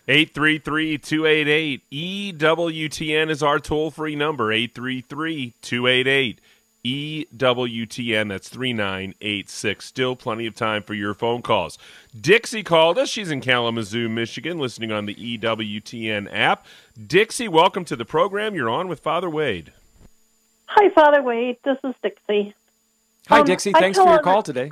[0.07, 4.51] 833 288 EWTN is our toll free number.
[4.51, 6.41] 833 288
[6.85, 8.29] EWTN.
[8.29, 9.85] That's 3986.
[9.85, 11.79] Still plenty of time for your phone calls.
[12.19, 13.09] Dixie called us.
[13.09, 16.67] She's in Kalamazoo, Michigan, listening on the EWTN app.
[17.07, 18.53] Dixie, welcome to the program.
[18.53, 19.73] You're on with Father Wade.
[20.67, 21.57] Hi, Father Wade.
[21.63, 22.53] This is Dixie.
[23.27, 23.71] Hi, um, Dixie.
[23.71, 24.69] Thanks for your call today.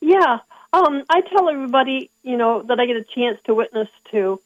[0.00, 0.38] Yeah.
[0.72, 4.40] Um, I tell everybody, you know, that I get a chance to witness to,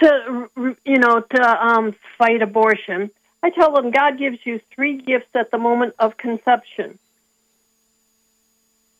[0.00, 0.48] to
[0.84, 3.10] you know, to um, fight abortion.
[3.42, 6.98] I tell them God gives you three gifts at the moment of conception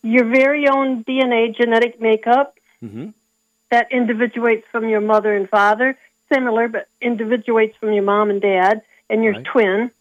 [0.05, 3.09] your very own DNA genetic makeup mm-hmm.
[3.71, 5.97] that individuates from your mother and father,
[6.31, 9.45] similar, but individuates from your mom and dad, and your right.
[9.45, 9.91] twin,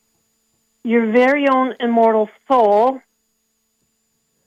[0.83, 3.01] your very own immortal soul,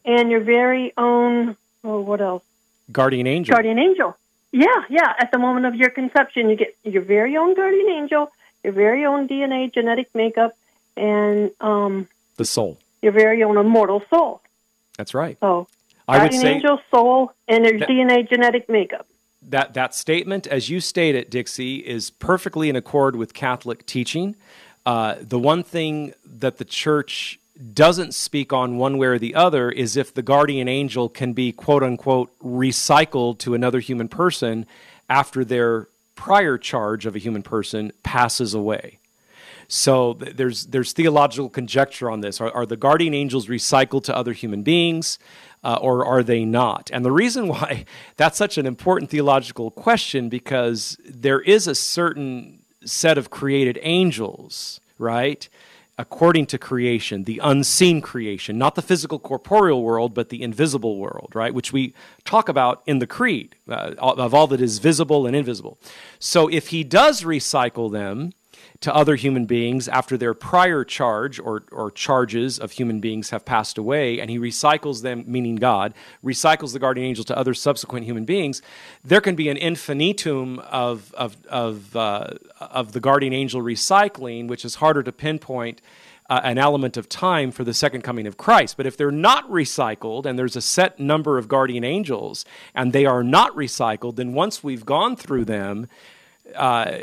[0.07, 2.43] and your very own, oh, what else?
[2.91, 3.53] Guardian angel.
[3.53, 4.17] Guardian angel.
[4.51, 5.13] Yeah, yeah.
[5.19, 8.31] At the moment of your conception, you get your very own guardian angel
[8.67, 10.57] your very own DNA, genetic makeup,
[10.97, 12.77] and um, the soul.
[13.01, 14.41] Your very own immortal soul.
[14.97, 15.37] That's right.
[15.39, 15.67] So,
[16.07, 19.07] I would say angel, soul, and your that, DNA, genetic makeup.
[19.41, 24.35] That that statement, as you state it, Dixie, is perfectly in accord with Catholic teaching.
[24.85, 27.39] Uh, the one thing that the church
[27.73, 31.51] doesn't speak on one way or the other is if the guardian angel can be
[31.51, 34.65] quote unquote recycled to another human person
[35.09, 38.99] after their prior charge of a human person passes away.
[39.67, 42.39] So there's there's theological conjecture on this.
[42.39, 45.19] Are, are the guardian angels recycled to other human beings,
[45.63, 46.89] uh, or are they not?
[46.93, 47.85] And the reason why
[48.15, 54.79] that's such an important theological question because there is a certain set of created angels,
[54.97, 55.49] right?
[55.97, 61.31] According to creation, the unseen creation, not the physical corporeal world, but the invisible world,
[61.33, 61.53] right?
[61.53, 61.93] Which we
[62.23, 65.77] talk about in the creed uh, of all that is visible and invisible.
[66.19, 68.33] So if he does recycle them,
[68.81, 73.43] to other human beings after their prior charge or, or charges of human beings have
[73.43, 78.05] passed away, and he recycles them, meaning God, recycles the guardian angel to other subsequent
[78.05, 78.61] human beings,
[79.03, 84.63] there can be an infinitum of, of, of, uh, of the guardian angel recycling, which
[84.63, 85.81] is harder to pinpoint.
[86.29, 88.75] Uh, an element of time for the second coming of Christ.
[88.75, 92.43] But if they're not recycled and there's a set number of guardian angels
[92.75, 95.87] and they are not recycled, then once we've gone through them,
[96.55, 96.97] uh,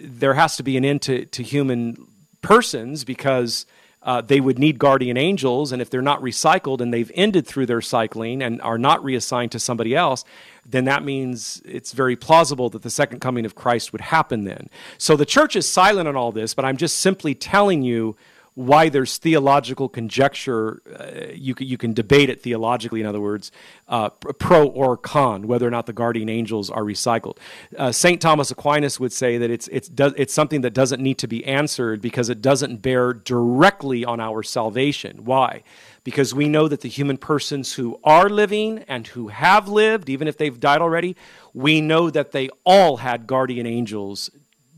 [0.00, 2.06] there has to be an end to, to human
[2.40, 3.66] persons because
[4.02, 7.66] uh, they would need guardian angels, and if they're not recycled and they've ended through
[7.66, 10.24] their cycling and are not reassigned to somebody else,
[10.66, 14.68] then that means it's very plausible that the second coming of Christ would happen then.
[14.98, 18.16] So the church is silent on all this, but I'm just simply telling you
[18.54, 20.82] why there's theological conjecture.
[20.86, 23.50] Uh, you, you can debate it theologically, in other words,
[23.88, 27.38] uh, pro or con, whether or not the guardian angels are recycled.
[27.78, 28.20] Uh, St.
[28.20, 32.02] Thomas Aquinas would say that it's, it's, it's something that doesn't need to be answered
[32.02, 35.24] because it doesn't bear directly on our salvation.
[35.24, 35.62] Why?
[36.04, 40.28] Because we know that the human persons who are living and who have lived, even
[40.28, 41.16] if they've died already,
[41.54, 44.30] we know that they all had guardian angels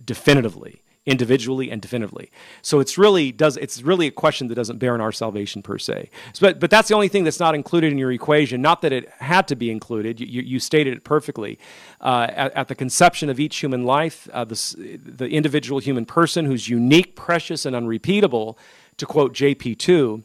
[0.04, 2.30] definitively individually and definitively.
[2.62, 5.78] So it's really does it's really a question that doesn't bear on our salvation per
[5.78, 6.10] se.
[6.32, 8.62] So, but but that's the only thing that's not included in your equation.
[8.62, 10.20] Not that it had to be included.
[10.20, 11.58] You, you stated it perfectly.
[12.00, 16.46] Uh, at, at, the conception of each human life, uh, the the individual human person
[16.46, 18.58] who's unique, precious, and unrepeatable.
[18.98, 20.22] To quote JP two,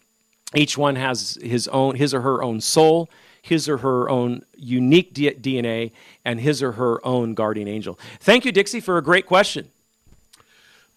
[0.53, 3.09] each one has his own his or her own soul
[3.41, 5.91] his or her own unique DNA
[6.25, 7.97] and his or her own guardian angel.
[8.19, 9.69] Thank you, Dixie, for a great question.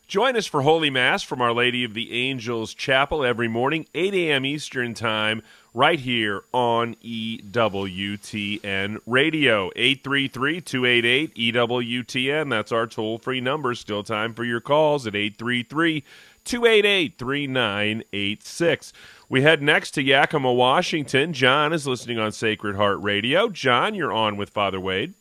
[0.08, 4.12] Join us for Holy Mass from Our Lady of the Angels Chapel every morning, 8
[4.14, 4.44] a.m.
[4.44, 5.42] Eastern Time,
[5.72, 9.70] right here on EWTN Radio.
[9.74, 12.50] 833 288 EWTN.
[12.50, 13.74] That's our toll free number.
[13.74, 16.04] Still time for your calls at 833
[16.44, 18.92] 288 3986.
[19.28, 21.32] We head next to Yakima, Washington.
[21.32, 23.48] John is listening on Sacred Heart Radio.
[23.48, 25.14] John, you're on with Father Wade.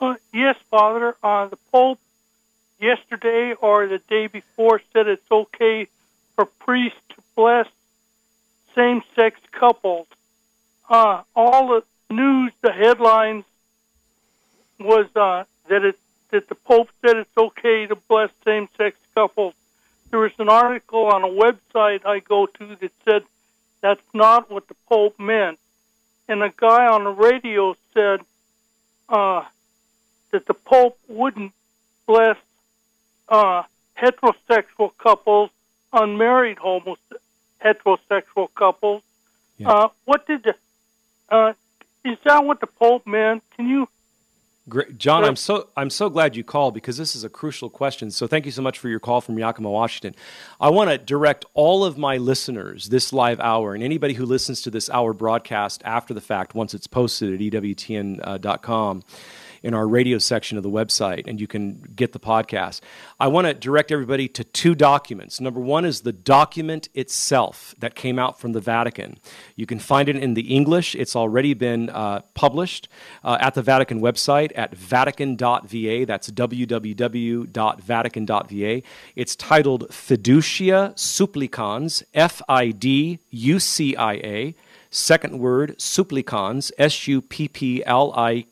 [0.00, 1.16] Uh, yes, Father.
[1.22, 1.98] Uh, the Pope
[2.84, 5.88] yesterday or the day before said it's okay
[6.36, 7.66] for priests to bless
[8.74, 10.06] same sex couples.
[10.88, 13.44] Uh, all the news, the headlines
[14.78, 15.98] was uh, that it
[16.30, 19.54] that the Pope said it's okay to bless same sex couples.
[20.10, 23.22] There was an article on a website I go to that said
[23.80, 25.58] that's not what the Pope meant.
[26.28, 28.20] And a guy on the radio said
[29.08, 29.44] uh,
[30.32, 31.52] that the Pope wouldn't
[32.06, 32.36] bless
[33.28, 33.62] uh,
[34.00, 35.50] heterosexual couples,
[35.92, 36.96] unmarried homo
[37.64, 39.02] heterosexual couples.
[39.58, 39.70] Yeah.
[39.70, 40.54] Uh, what did the,
[41.28, 41.52] uh,
[42.04, 43.42] is that what the Pope meant?
[43.56, 43.88] Can you
[44.66, 44.96] Great.
[44.96, 48.10] John, I'm so I'm so glad you called because this is a crucial question.
[48.10, 50.14] So thank you so much for your call from Yakima, Washington.
[50.58, 54.62] I want to direct all of my listeners this live hour and anybody who listens
[54.62, 58.98] to this hour broadcast after the fact once it's posted at ewtn.com.
[58.98, 59.12] Uh,
[59.64, 62.82] in our radio section of the website, and you can get the podcast.
[63.18, 65.40] I want to direct everybody to two documents.
[65.40, 69.18] Number one is the document itself that came out from the Vatican.
[69.56, 72.88] You can find it in the English, it's already been uh, published
[73.24, 76.04] uh, at the Vatican website at vatican.va.
[76.06, 78.82] That's www.vatican.va.
[79.16, 84.54] It's titled Fiducia Supplicans, F I D U C I A.
[84.90, 88.44] Second word, supplicans, S U P P L I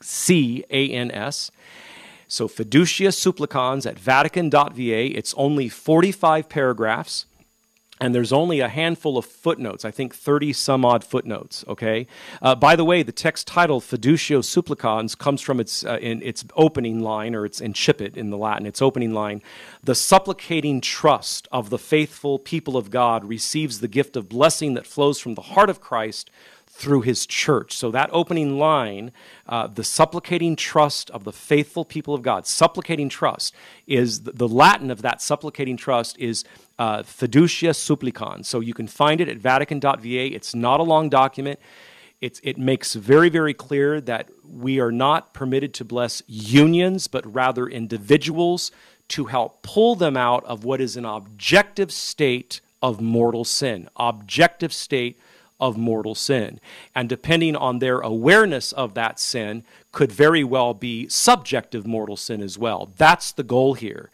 [0.00, 1.50] C A N S.
[2.28, 5.16] So Fiducia Supplicans at Vatican.va.
[5.16, 7.26] It's only 45 paragraphs.
[7.98, 12.06] And there's only a handful of footnotes, I think 30 some odd footnotes, okay?
[12.42, 16.44] Uh, by the way, the text title, Fiducia Supplicans, comes from its, uh, in, its
[16.56, 19.40] opening line, or its incipit in the Latin, its opening line.
[19.82, 24.86] The supplicating trust of the faithful people of God receives the gift of blessing that
[24.86, 26.30] flows from the heart of Christ
[26.76, 27.74] through his church.
[27.74, 29.10] So, that opening line,
[29.48, 33.54] uh, the supplicating trust of the faithful people of God, supplicating trust
[33.86, 36.44] is the, Latin of that supplicating trust is
[36.78, 38.46] uh, fiducia supplicans.
[38.46, 40.34] So, you can find it at Vatican.va.
[40.34, 41.58] It's not a long document.
[42.20, 47.24] It's, it makes very, very clear that we are not permitted to bless unions, but
[47.32, 48.70] rather individuals
[49.08, 53.88] to help pull them out of what is an objective state of mortal sin.
[53.96, 55.18] Objective state
[55.58, 56.60] of mortal sin.
[56.94, 62.42] And depending on their awareness of that sin, could very well be subjective mortal sin
[62.42, 62.92] as well.
[62.96, 64.10] That's the goal here.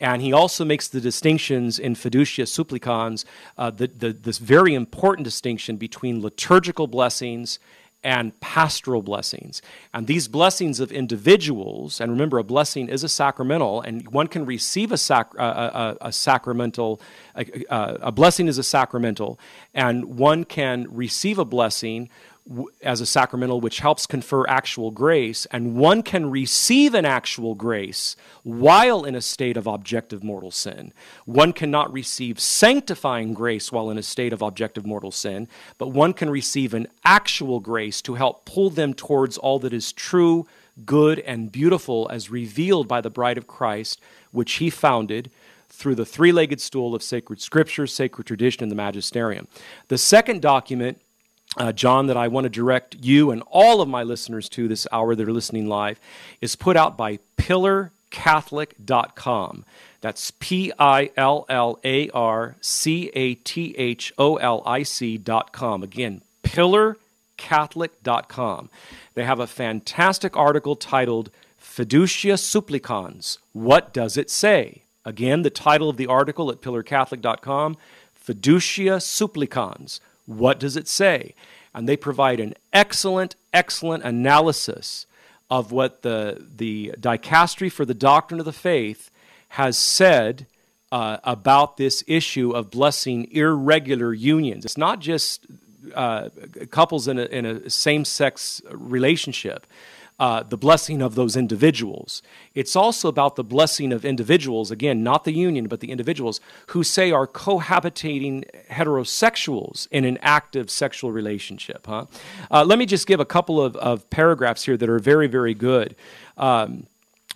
[0.00, 3.24] And he also makes the distinctions in Fiducia Supplicans,
[3.56, 7.58] uh, the, the, this very important distinction between liturgical blessings
[8.02, 9.62] and pastoral blessings.
[9.92, 14.46] And these blessings of individuals, and remember, a blessing is a sacramental, and one can
[14.46, 17.00] receive a, sac- a, a, a sacramental,
[17.34, 19.38] a blessing is a sacramental,
[19.74, 22.08] and one can receive a blessing
[22.80, 28.14] as a sacramental which helps confer actual grace, and one can receive an actual grace
[28.44, 30.92] while in a state of objective mortal sin.
[31.24, 36.12] One cannot receive sanctifying grace while in a state of objective mortal sin, but one
[36.12, 40.46] can receive an actual grace to help pull them towards all that is true,
[40.84, 45.30] good, and beautiful as revealed by the bride of Christ, which he founded
[45.68, 49.48] through the three legged stool of sacred scripture, sacred tradition, and the magisterium.
[49.88, 51.00] The second document
[51.56, 54.86] uh, John, that I want to direct you and all of my listeners to this
[54.92, 55.98] hour that are listening live,
[56.40, 59.64] is put out by pillarcatholic.com.
[60.00, 65.82] That's P I L L A R C A T H O L I C.com.
[65.82, 68.70] Again, pillarcatholic.com.
[69.14, 71.30] They have a fantastic article titled
[71.60, 74.82] Fiducia Supplicans What Does It Say?
[75.04, 77.76] Again, the title of the article at pillarcatholic.com
[78.26, 81.34] Fiducia Supplicans what does it say?
[81.74, 85.06] And they provide an excellent, excellent analysis
[85.50, 89.10] of what the, the dicastery for the doctrine of the faith
[89.50, 90.46] has said
[90.92, 94.64] uh, about this issue of blessing irregular unions.
[94.64, 95.46] It's not just
[95.94, 96.28] uh,
[96.70, 99.66] couples in a, in a same sex relationship
[100.18, 102.22] uh, the blessing of those individuals.
[102.54, 106.82] It's also about the blessing of individuals, again, not the union, but the individuals who
[106.82, 111.86] say are cohabitating heterosexuals in an active sexual relationship.
[111.86, 112.06] Huh?
[112.50, 115.54] Uh, let me just give a couple of, of paragraphs here that are very, very
[115.54, 115.94] good.
[116.36, 116.86] Um,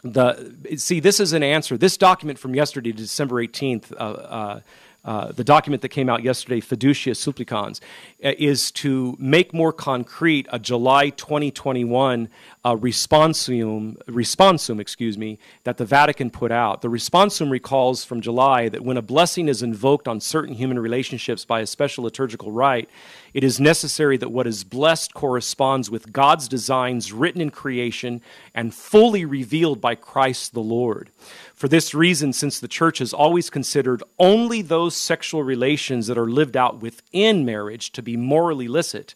[0.02, 4.60] the see this is an answer this document from yesterday december 18th uh,
[5.05, 7.80] uh, the document that came out yesterday, Fiducia Supplicans,
[8.22, 12.28] uh, is to make more concrete a July 2021
[12.64, 16.82] uh, responsum, responsum, excuse me, that the Vatican put out.
[16.82, 21.44] The responsum recalls from July that when a blessing is invoked on certain human relationships
[21.44, 22.90] by a special liturgical rite,
[23.32, 28.20] it is necessary that what is blessed corresponds with God's designs written in creation
[28.54, 31.10] and fully revealed by Christ the Lord.
[31.54, 36.30] For this reason, since the church has always considered only those sexual relations that are
[36.30, 39.14] lived out within marriage to be morally licit,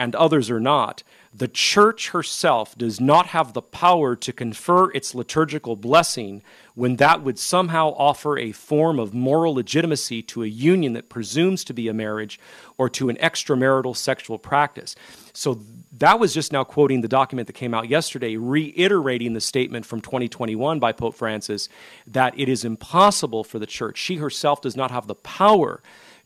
[0.00, 5.14] and others are not, the church herself does not have the power to confer its
[5.14, 6.42] liturgical blessing
[6.74, 11.64] when that would somehow offer a form of moral legitimacy to a union that presumes
[11.64, 12.40] to be a marriage
[12.78, 14.96] or to an extramarital sexual practice.
[15.34, 15.60] So
[15.98, 20.00] that was just now quoting the document that came out yesterday, reiterating the statement from
[20.00, 21.68] 2021 by Pope Francis
[22.06, 23.98] that it is impossible for the church.
[23.98, 25.82] She herself does not have the power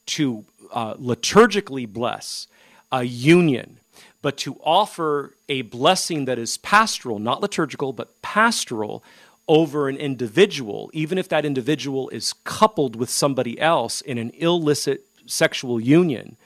[0.06, 2.46] to uh, liturgically bless
[2.94, 3.78] a union
[4.24, 9.04] but to offer a blessing that is pastoral, not liturgical, but pastoral
[9.46, 15.04] over an individual, even if that individual is coupled with somebody else in an illicit
[15.26, 16.38] sexual union,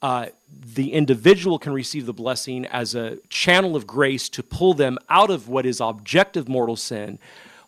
[0.00, 0.28] uh,
[0.74, 5.28] the individual can receive the blessing as a channel of grace to pull them out
[5.28, 7.18] of what is objective mortal sin,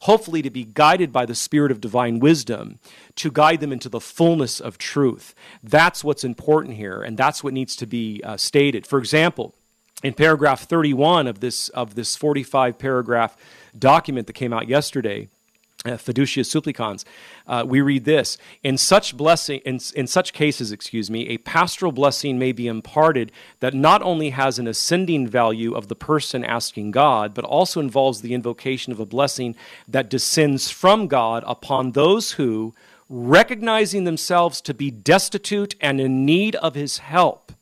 [0.00, 2.78] hopefully to be guided by the spirit of divine wisdom
[3.16, 5.34] to guide them into the fullness of truth.
[5.62, 8.86] That's what's important here, and that's what needs to be uh, stated.
[8.86, 9.54] For example,
[10.02, 13.36] in paragraph 31 of this of this 45 paragraph
[13.78, 15.28] document that came out yesterday
[15.84, 17.04] uh, fiducia supplicans
[17.46, 21.90] uh, we read this in such blessing in, in such cases excuse me a pastoral
[21.90, 26.90] blessing may be imparted that not only has an ascending value of the person asking
[26.90, 29.56] god but also involves the invocation of a blessing
[29.88, 32.74] that descends from god upon those who
[33.08, 37.52] recognizing themselves to be destitute and in need of his help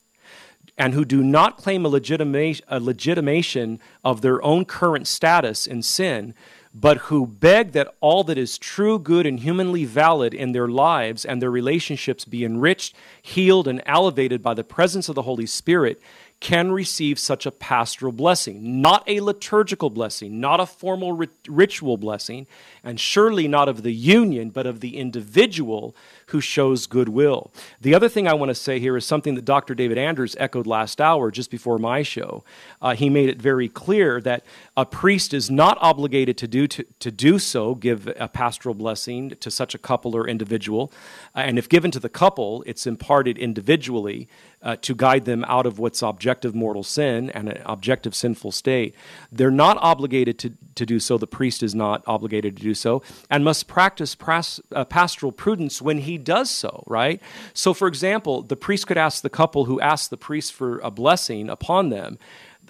[0.78, 5.82] and who do not claim a, legitima- a legitimation of their own current status in
[5.82, 6.34] sin,
[6.80, 11.24] but who beg that all that is true, good, and humanly valid in their lives
[11.24, 16.00] and their relationships be enriched, healed, and elevated by the presence of the Holy Spirit,
[16.40, 18.80] can receive such a pastoral blessing.
[18.80, 22.46] Not a liturgical blessing, not a formal rit- ritual blessing,
[22.84, 25.96] and surely not of the union, but of the individual
[26.28, 27.50] who shows goodwill.
[27.80, 29.74] The other thing I want to say here is something that Dr.
[29.74, 32.44] David Anders echoed last hour, just before my show.
[32.82, 34.44] Uh, he made it very clear that
[34.76, 39.30] a priest is not obligated to do, to, to do so, give a pastoral blessing
[39.40, 40.92] to such a couple or individual.
[41.34, 44.28] Uh, and if given to the couple, it's imparted individually
[44.62, 48.94] uh, to guide them out of what's objective mortal sin and an objective sinful state.
[49.30, 51.16] They're not obligated to, to do so.
[51.16, 55.80] The priest is not obligated to do so and must practice pras, uh, pastoral prudence
[55.80, 57.20] when he does so, right?
[57.54, 60.90] So, for example, the priest could ask the couple who asked the priest for a
[60.90, 62.18] blessing upon them,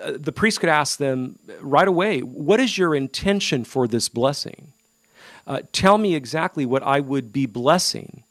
[0.02, 4.72] uh, the priest could ask them right away, What is your intention for this blessing?
[5.46, 8.22] Uh, tell me exactly what I would be blessing.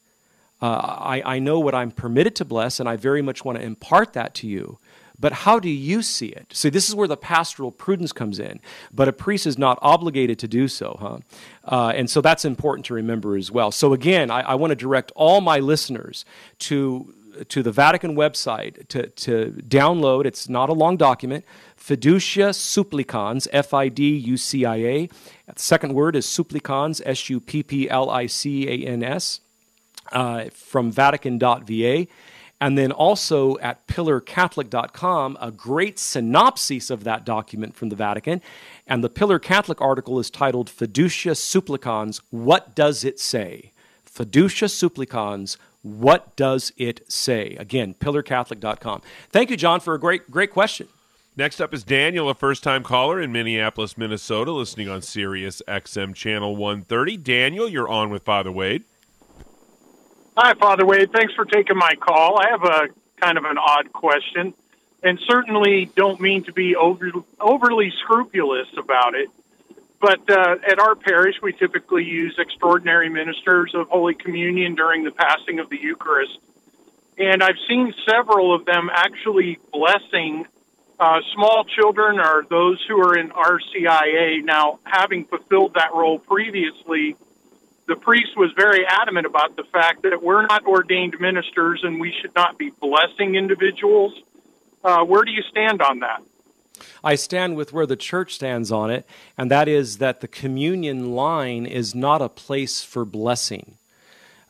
[0.61, 3.63] Uh, I, I know what I'm permitted to bless, and I very much want to
[3.63, 4.79] impart that to you.
[5.19, 6.47] But how do you see it?
[6.53, 8.59] See, this is where the pastoral prudence comes in.
[8.93, 11.17] But a priest is not obligated to do so, huh?
[11.63, 13.71] Uh, and so that's important to remember as well.
[13.71, 16.23] So again, I, I want to direct all my listeners
[16.59, 17.13] to
[17.49, 20.25] to the Vatican website to, to download.
[20.25, 21.45] It's not a long document.
[21.79, 25.07] Fiducia Supplicans, F I D U C I A.
[25.45, 29.41] The second word is supplicans, S U P P L I C A N S,
[30.11, 32.07] uh, from Vatican.va.
[32.59, 38.41] And then also at pillarcatholic.com, a great synopsis of that document from the Vatican.
[38.87, 43.71] And the Pillar Catholic article is titled Fiducia Supplicans What Does It Say?
[44.09, 47.55] Fiducia Supplicans What Does It Say?
[47.59, 49.01] Again, pillarcatholic.com.
[49.29, 50.87] Thank you, John, for a great, great question.
[51.35, 56.15] Next up is Daniel, a first time caller in Minneapolis, Minnesota, listening on Sirius XM
[56.15, 57.17] Channel 130.
[57.17, 58.85] Daniel, you're on with Father Wade.
[60.39, 61.11] Hi, Father Wade.
[61.11, 62.37] Thanks for taking my call.
[62.37, 64.53] I have a kind of an odd question,
[65.01, 67.09] and certainly don't mean to be over,
[67.41, 69.29] overly scrupulous about it.
[69.99, 75.09] But uh, at our parish, we typically use extraordinary ministers of Holy Communion during the
[75.09, 76.37] passing of the Eucharist.
[77.17, 80.45] And I've seen several of them actually blessing
[80.99, 84.43] uh, small children or those who are in RCIA.
[84.43, 87.15] Now, having fulfilled that role previously,
[87.87, 92.13] the priest was very adamant about the fact that we're not ordained ministers and we
[92.21, 94.13] should not be blessing individuals.
[94.83, 96.21] Uh, where do you stand on that?
[97.03, 99.07] I stand with where the church stands on it,
[99.37, 103.77] and that is that the communion line is not a place for blessing.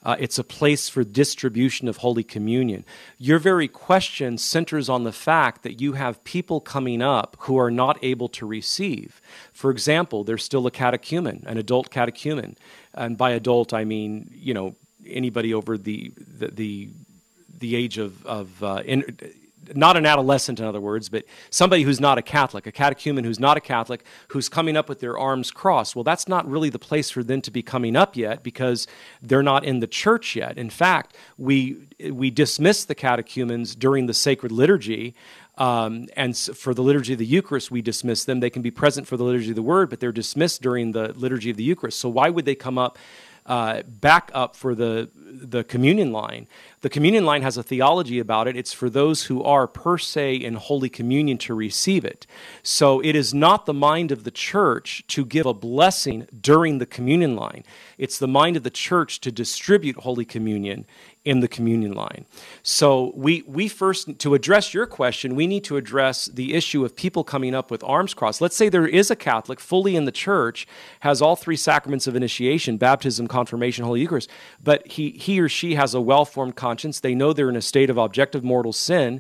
[0.07, 2.85] Uh, it's a place for distribution of Holy Communion.
[3.17, 7.69] Your very question centers on the fact that you have people coming up who are
[7.69, 9.19] not able to receive.
[9.51, 12.57] For example, there's still a catechumen, an adult catechumen.
[12.93, 16.89] And by adult, I mean, you know, anybody over the, the, the,
[17.59, 19.03] the age of, of uh, in,
[19.75, 23.39] not an adolescent, in other words, but somebody who's not a Catholic, a catechumen who's
[23.39, 25.95] not a Catholic, who's coming up with their arms crossed.
[25.95, 28.87] Well, that's not really the place for them to be coming up yet because
[29.21, 30.57] they're not in the church yet.
[30.57, 35.15] In fact, we we dismiss the catechumens during the sacred liturgy.
[35.57, 38.39] Um, and for the liturgy of the Eucharist, we dismiss them.
[38.39, 41.13] They can be present for the liturgy of the Word, but they're dismissed during the
[41.13, 41.99] liturgy of the Eucharist.
[41.99, 42.99] So why would they come up
[43.47, 46.47] uh, back up for the the communion line.
[46.81, 48.55] The communion line has a theology about it.
[48.55, 52.25] It's for those who are per se in Holy Communion to receive it.
[52.63, 56.85] So it is not the mind of the church to give a blessing during the
[56.85, 57.63] communion line.
[57.97, 60.85] It's the mind of the church to distribute Holy Communion
[61.27, 62.25] in the communion line.
[62.63, 66.95] So we we first to address your question, we need to address the issue of
[66.95, 68.39] people coming up with arms crossed.
[68.39, 70.65] Let's say there is a Catholic fully in the church,
[71.01, 74.29] has all three sacraments of initiation, baptism, confirmation, Holy Eucharist,
[74.63, 77.01] but he he or she has a well-formed conscience.
[77.01, 79.19] They know they're in a state of objective mortal sin,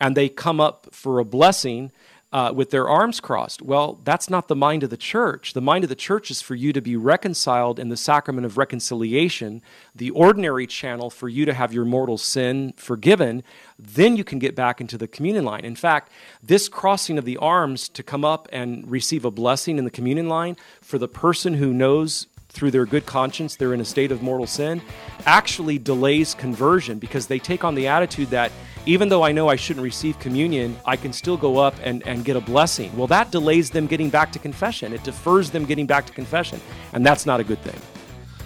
[0.00, 1.90] and they come up for a blessing
[2.30, 3.62] uh, with their arms crossed.
[3.62, 5.54] Well, that's not the mind of the church.
[5.54, 8.58] The mind of the church is for you to be reconciled in the sacrament of
[8.58, 9.62] reconciliation,
[9.94, 13.42] the ordinary channel for you to have your mortal sin forgiven.
[13.78, 15.64] Then you can get back into the communion line.
[15.64, 16.12] In fact,
[16.42, 20.28] this crossing of the arms to come up and receive a blessing in the communion
[20.28, 24.22] line for the person who knows through their good conscience they're in a state of
[24.22, 24.80] mortal sin
[25.26, 28.50] actually delays conversion because they take on the attitude that
[28.88, 32.24] even though I know I shouldn't receive communion, I can still go up and, and
[32.24, 32.90] get a blessing.
[32.96, 34.94] Well, that delays them getting back to confession.
[34.94, 36.58] It defers them getting back to confession.
[36.94, 37.78] And that's not a good thing.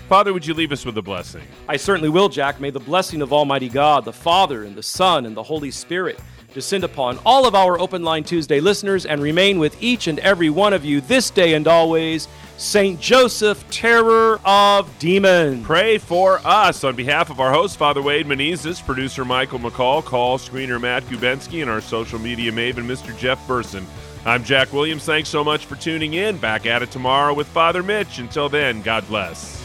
[0.09, 1.43] Father, would you leave us with a blessing?
[1.69, 2.61] I certainly will, Jack.
[2.61, 6.19] May the blessing of Almighty God, the Father, and the Son, and the Holy Spirit
[6.53, 10.51] descend upon all of our Open Line Tuesday listeners and remain with each and every
[10.51, 12.29] one of you this day and always.
[12.59, 13.01] St.
[13.01, 15.67] Joseph, terror of demons.
[15.67, 16.85] Pray for us.
[16.85, 21.63] On behalf of our host, Father Wade Menezes, producer Michael McCall, call screener Matt Gubensky,
[21.63, 23.17] and our social media maven, Mr.
[23.19, 23.87] Jeff Burson.
[24.25, 25.05] I'm Jack Williams.
[25.05, 26.37] Thanks so much for tuning in.
[26.37, 28.19] Back at it tomorrow with Father Mitch.
[28.19, 29.62] Until then, God bless.